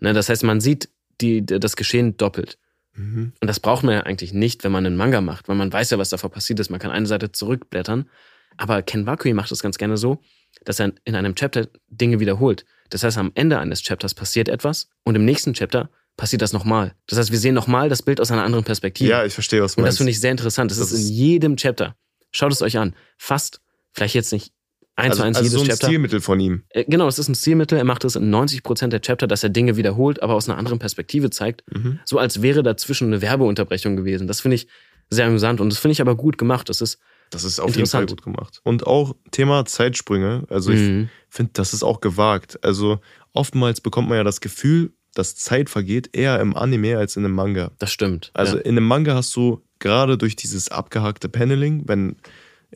Ne, 0.00 0.12
das 0.12 0.28
heißt, 0.28 0.42
man 0.44 0.60
sieht 0.60 0.88
die, 1.20 1.44
das 1.44 1.76
Geschehen 1.76 2.16
doppelt. 2.16 2.58
Mhm. 2.94 3.32
Und 3.40 3.48
das 3.48 3.60
braucht 3.60 3.82
man 3.84 3.94
ja 3.94 4.00
eigentlich 4.02 4.32
nicht, 4.32 4.64
wenn 4.64 4.72
man 4.72 4.84
einen 4.86 4.96
Manga 4.96 5.20
macht, 5.20 5.48
weil 5.48 5.56
man 5.56 5.72
weiß 5.72 5.90
ja, 5.90 5.98
was 5.98 6.10
davor 6.10 6.30
passiert 6.30 6.60
ist. 6.60 6.70
Man 6.70 6.80
kann 6.80 6.90
eine 6.90 7.06
Seite 7.06 7.32
zurückblättern. 7.32 8.08
Aber 8.56 8.82
Ken 8.82 9.06
Wakui 9.06 9.32
macht 9.32 9.50
das 9.50 9.62
ganz 9.62 9.78
gerne 9.78 9.96
so, 9.96 10.20
dass 10.64 10.78
er 10.78 10.92
in 11.04 11.16
einem 11.16 11.34
Chapter 11.34 11.68
Dinge 11.88 12.20
wiederholt. 12.20 12.64
Das 12.90 13.02
heißt, 13.02 13.18
am 13.18 13.32
Ende 13.34 13.58
eines 13.58 13.82
Chapters 13.82 14.14
passiert 14.14 14.48
etwas 14.48 14.88
und 15.02 15.16
im 15.16 15.24
nächsten 15.24 15.54
Chapter 15.54 15.90
passiert 16.16 16.42
das 16.42 16.52
nochmal. 16.52 16.94
Das 17.08 17.18
heißt, 17.18 17.32
wir 17.32 17.38
sehen 17.38 17.54
nochmal 17.54 17.88
das 17.88 18.02
Bild 18.02 18.20
aus 18.20 18.30
einer 18.30 18.44
anderen 18.44 18.64
Perspektive. 18.64 19.10
Ja, 19.10 19.24
ich 19.24 19.34
verstehe, 19.34 19.60
was 19.60 19.74
du 19.74 19.80
meinst. 19.80 19.86
Und 19.86 19.86
das 19.88 19.96
finde 19.96 20.10
ich 20.12 20.20
sehr 20.20 20.30
interessant. 20.30 20.70
Das, 20.70 20.78
das 20.78 20.92
ist 20.92 21.08
in 21.08 21.14
jedem 21.14 21.56
Chapter. 21.56 21.96
Schaut 22.30 22.52
es 22.52 22.62
euch 22.62 22.78
an. 22.78 22.94
Fast, 23.16 23.60
vielleicht 23.92 24.14
jetzt 24.14 24.32
nicht 24.32 24.52
eins 24.96 25.12
also, 25.12 25.22
zu 25.22 25.26
eins 25.26 25.36
also 25.36 25.48
jedes 25.48 25.58
so 25.58 25.64
ein 25.64 25.68
Chapter. 25.68 25.86
Stilmittel 25.86 26.20
von 26.20 26.40
ihm. 26.40 26.62
Äh, 26.70 26.84
genau, 26.84 27.08
es 27.08 27.18
ist 27.18 27.28
ein 27.28 27.34
Stilmittel. 27.34 27.78
Er 27.78 27.84
macht 27.84 28.04
es 28.04 28.16
in 28.16 28.34
90% 28.34 28.88
der 28.88 29.00
Chapter, 29.00 29.26
dass 29.26 29.42
er 29.42 29.50
Dinge 29.50 29.76
wiederholt, 29.76 30.22
aber 30.22 30.34
aus 30.34 30.48
einer 30.48 30.58
anderen 30.58 30.78
Perspektive 30.78 31.30
zeigt. 31.30 31.64
Mhm. 31.72 32.00
So 32.04 32.18
als 32.18 32.42
wäre 32.42 32.62
dazwischen 32.62 33.08
eine 33.08 33.22
Werbeunterbrechung 33.22 33.96
gewesen. 33.96 34.26
Das 34.26 34.40
finde 34.40 34.56
ich 34.56 34.68
sehr 35.10 35.26
amüsant 35.26 35.60
und 35.60 35.70
das 35.70 35.78
finde 35.78 35.92
ich 35.92 36.00
aber 36.00 36.16
gut 36.16 36.38
gemacht. 36.38 36.68
Das 36.68 36.80
ist 36.80 36.98
das 37.30 37.44
ist 37.44 37.58
auf 37.58 37.74
jeden 37.74 37.88
Fall 37.88 38.06
gut 38.06 38.22
gemacht. 38.22 38.60
Und 38.62 38.86
auch 38.86 39.16
Thema 39.30 39.64
Zeitsprünge. 39.64 40.44
Also 40.50 40.70
ich 40.72 40.80
mhm. 40.80 41.08
finde, 41.28 41.52
das 41.54 41.74
ist 41.74 41.82
auch 41.82 42.00
gewagt. 42.00 42.62
Also 42.62 43.00
oftmals 43.32 43.80
bekommt 43.80 44.08
man 44.08 44.18
ja 44.18 44.24
das 44.24 44.40
Gefühl, 44.40 44.92
dass 45.14 45.34
Zeit 45.34 45.70
vergeht 45.70 46.10
eher 46.12 46.38
im 46.40 46.56
Anime 46.56 46.98
als 46.98 47.16
in 47.16 47.24
einem 47.24 47.34
Manga. 47.34 47.72
Das 47.78 47.90
stimmt. 47.92 48.30
Also 48.34 48.56
ja. 48.56 48.62
in 48.62 48.72
einem 48.72 48.86
Manga 48.86 49.14
hast 49.14 49.34
du 49.34 49.62
gerade 49.78 50.18
durch 50.18 50.36
dieses 50.36 50.70
abgehackte 50.70 51.28
Paneling, 51.28 51.84
wenn 51.86 52.16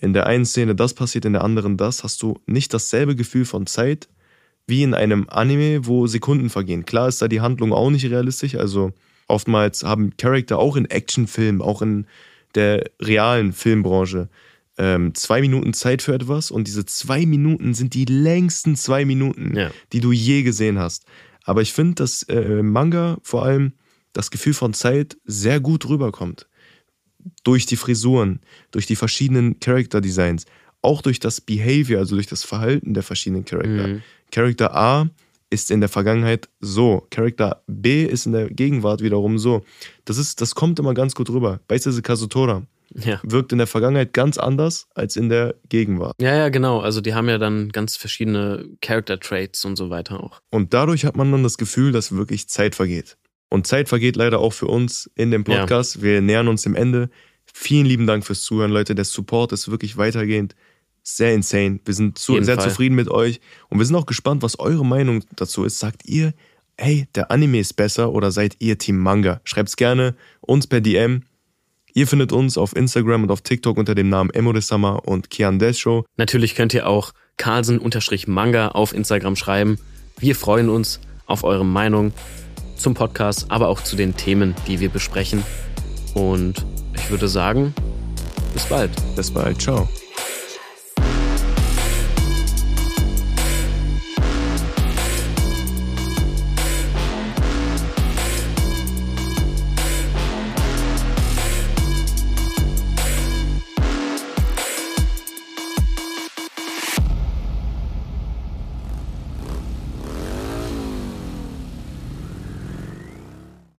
in 0.01 0.13
der 0.13 0.27
einen 0.27 0.45
Szene 0.45 0.75
das 0.75 0.95
passiert, 0.95 1.25
in 1.25 1.33
der 1.33 1.45
anderen 1.45 1.77
das, 1.77 2.05
hast 2.05 2.23
du 2.23 2.39
nicht 2.47 2.73
dasselbe 2.73 3.17
Gefühl 3.17 3.45
von 3.45 3.67
Zeit 3.67 4.09
wie 4.67 4.83
in 4.83 4.95
einem 4.95 5.29
Anime, 5.29 5.87
wo 5.87 6.07
Sekunden 6.07 6.51
vergehen. 6.51 6.85
Klar 6.85 7.09
ist 7.09 7.23
da 7.23 7.29
die 7.29 7.41
Handlung 7.41 7.73
auch 7.73 7.91
nicht 7.91 8.05
realistisch, 8.05 8.55
also 8.55 8.93
oftmals 9.27 9.83
haben 9.83 10.17
Charakter 10.17 10.59
auch 10.59 10.77
in 10.77 10.85
Actionfilmen, 10.87 11.63
auch 11.63 11.81
in 11.81 12.07
der 12.55 12.85
realen 13.01 13.53
Filmbranche 13.53 14.29
ähm, 14.77 15.15
zwei 15.15 15.41
Minuten 15.41 15.73
Zeit 15.73 16.03
für 16.03 16.15
etwas 16.15 16.51
und 16.51 16.67
diese 16.67 16.87
zwei 16.87 17.27
Minuten 17.27 17.75
sind 17.75 17.95
die 17.95 18.05
längsten 18.05 18.77
zwei 18.77 19.05
Minuten, 19.05 19.57
ja. 19.57 19.71
die 19.93 20.01
du 20.01 20.13
je 20.13 20.43
gesehen 20.43 20.79
hast. 20.79 21.05
Aber 21.45 21.63
ich 21.63 21.73
finde, 21.73 21.97
dass 21.97 22.23
äh, 22.25 22.63
Manga 22.63 23.19
vor 23.23 23.45
allem 23.45 23.73
das 24.13 24.31
Gefühl 24.31 24.55
von 24.55 24.75
Zeit 24.75 25.17
sehr 25.25 25.61
gut 25.61 25.89
rüberkommt 25.89 26.48
durch 27.45 27.67
die 27.67 27.77
Frisuren, 27.77 28.41
durch 28.71 28.87
die 28.87 28.97
verschiedenen 28.97 29.61
Character 29.61 30.01
Designs, 30.01 30.47
auch 30.83 31.03
durch 31.03 31.21
das 31.21 31.41
Behavior, 31.41 32.01
also 32.01 32.15
durch 32.15 32.27
das 32.27 32.45
Verhalten 32.45 32.95
der 32.95 33.03
verschiedenen 33.03 33.45
Charakter. 33.45 33.89
Mhm. 33.89 34.03
Character 34.31 34.75
A 34.75 35.09
ist 35.51 35.71
in 35.71 35.81
der 35.81 35.89
Vergangenheit 35.89 36.49
so, 36.61 37.07
Charakter 37.11 37.63
B 37.67 38.05
ist 38.05 38.27
in 38.27 38.33
der 38.33 38.51
Gegenwart 38.51 39.01
wiederum 39.01 39.39
so. 39.39 39.65
Das 40.05 40.19
ist, 40.19 40.41
das 40.41 40.55
kommt 40.55 40.79
immer 40.79 40.95
ganz 40.95 41.15
gut 41.15 41.31
rüber. 41.31 41.61
Beispielsweise 41.69 42.03
Kazutora 42.03 42.63
ja. 42.95 43.21
wirkt 43.23 43.53
in 43.53 43.59
der 43.59 43.67
Vergangenheit 43.67 44.13
ganz 44.13 44.39
anders 44.39 44.87
als 44.95 45.17
in 45.17 45.29
der 45.29 45.55
Gegenwart. 45.69 46.15
Ja, 46.21 46.35
ja, 46.35 46.49
genau. 46.49 46.81
Also 46.81 47.01
die 47.01 47.15
haben 47.15 47.29
ja 47.29 47.39
dann 47.39 47.71
ganz 47.71 47.97
verschiedene 47.97 48.67
Character 48.81 49.19
Traits 49.19 49.65
und 49.65 49.77
so 49.77 49.91
weiter 49.91 50.23
auch. 50.23 50.41
Und 50.51 50.75
dadurch 50.75 51.05
hat 51.05 51.17
man 51.17 51.33
dann 51.33 51.43
das 51.43 51.59
Gefühl, 51.59 51.93
dass 51.93 52.13
wirklich 52.13 52.49
Zeit 52.49 52.75
vergeht. 52.75 53.17
Und 53.49 53.67
Zeit 53.67 53.89
vergeht 53.89 54.17
leider 54.17 54.41
auch 54.41 54.53
für 54.53 54.67
uns 54.67 55.11
in 55.15 55.31
dem 55.31 55.45
Podcast. 55.45 55.97
Ja. 55.97 56.03
Wir 56.03 56.21
nähern 56.21 56.49
uns 56.49 56.63
dem 56.63 56.75
Ende. 56.75 57.11
Vielen 57.45 57.87
lieben 57.87 58.07
Dank 58.07 58.25
fürs 58.27 58.43
Zuhören, 58.43 58.71
Leute. 58.71 58.95
Der 58.95 59.05
Support 59.05 59.53
ist 59.53 59.71
wirklich 59.71 59.97
weitergehend. 59.97 60.55
Sehr 61.03 61.35
insane. 61.35 61.81
Wir 61.85 61.95
sind 61.95 62.19
zu, 62.19 62.43
sehr 62.43 62.57
Fall. 62.57 62.69
zufrieden 62.69 62.95
mit 62.95 63.09
euch. 63.09 63.41
Und 63.71 63.79
wir 63.79 63.87
sind 63.87 63.97
auch 63.97 64.07
gespannt, 64.07 64.43
was 64.43 64.59
eure 64.59 64.85
Meinung 64.85 65.25
dazu 65.37 65.65
ist. 65.65 65.79
Sagt 65.79 66.07
ihr, 66.07 66.35
hey, 66.77 67.09
der 67.15 67.31
Anime 67.31 67.59
ist 67.59 67.75
besser 67.75 68.13
oder 68.13 68.31
seid 68.31 68.57
ihr 68.59 68.77
Team 68.77 68.99
Manga? 68.99 69.41
Schreibt's 69.45 69.77
gerne 69.77 70.15
uns 70.41 70.67
per 70.67 70.81
DM. 70.83 71.23
Ihr 71.95 72.07
findet 72.07 72.33
uns 72.33 72.59
auf 72.59 72.77
Instagram 72.77 73.23
und 73.25 73.31
auf 73.31 73.41
TikTok 73.41 73.79
unter 73.79 73.95
dem 73.95 74.11
Namen 74.11 74.31
Emodesama 74.31 74.97
und 74.97 75.31
Kian 75.31 75.59
Death 75.59 75.79
Show. 75.79 76.05
Natürlich 76.17 76.55
könnt 76.55 76.75
ihr 76.75 76.87
auch 76.87 77.13
Carlsen-Manga 77.39 78.69
auf 78.69 78.93
Instagram 78.93 79.37
schreiben. 79.37 79.79
Wir 80.19 80.37
freuen 80.37 80.69
uns 80.69 81.01
auf 81.27 81.45
eure 81.45 81.65
Meinung 81.65 82.13
zum 82.79 82.95
Podcast, 82.95 83.47
aber 83.49 83.69
auch 83.69 83.83
zu 83.83 83.97
den 83.97 84.17
Themen, 84.17 84.55
die 84.67 84.81
wir 84.81 84.89
besprechen. 84.89 85.43
Und 86.15 86.65
ich 86.95 87.11
würde 87.11 87.29
sagen, 87.29 87.75
bis 88.55 88.65
bald. 88.67 88.91
Bis 89.15 89.31
bald. 89.31 89.61
Ciao. 89.61 89.89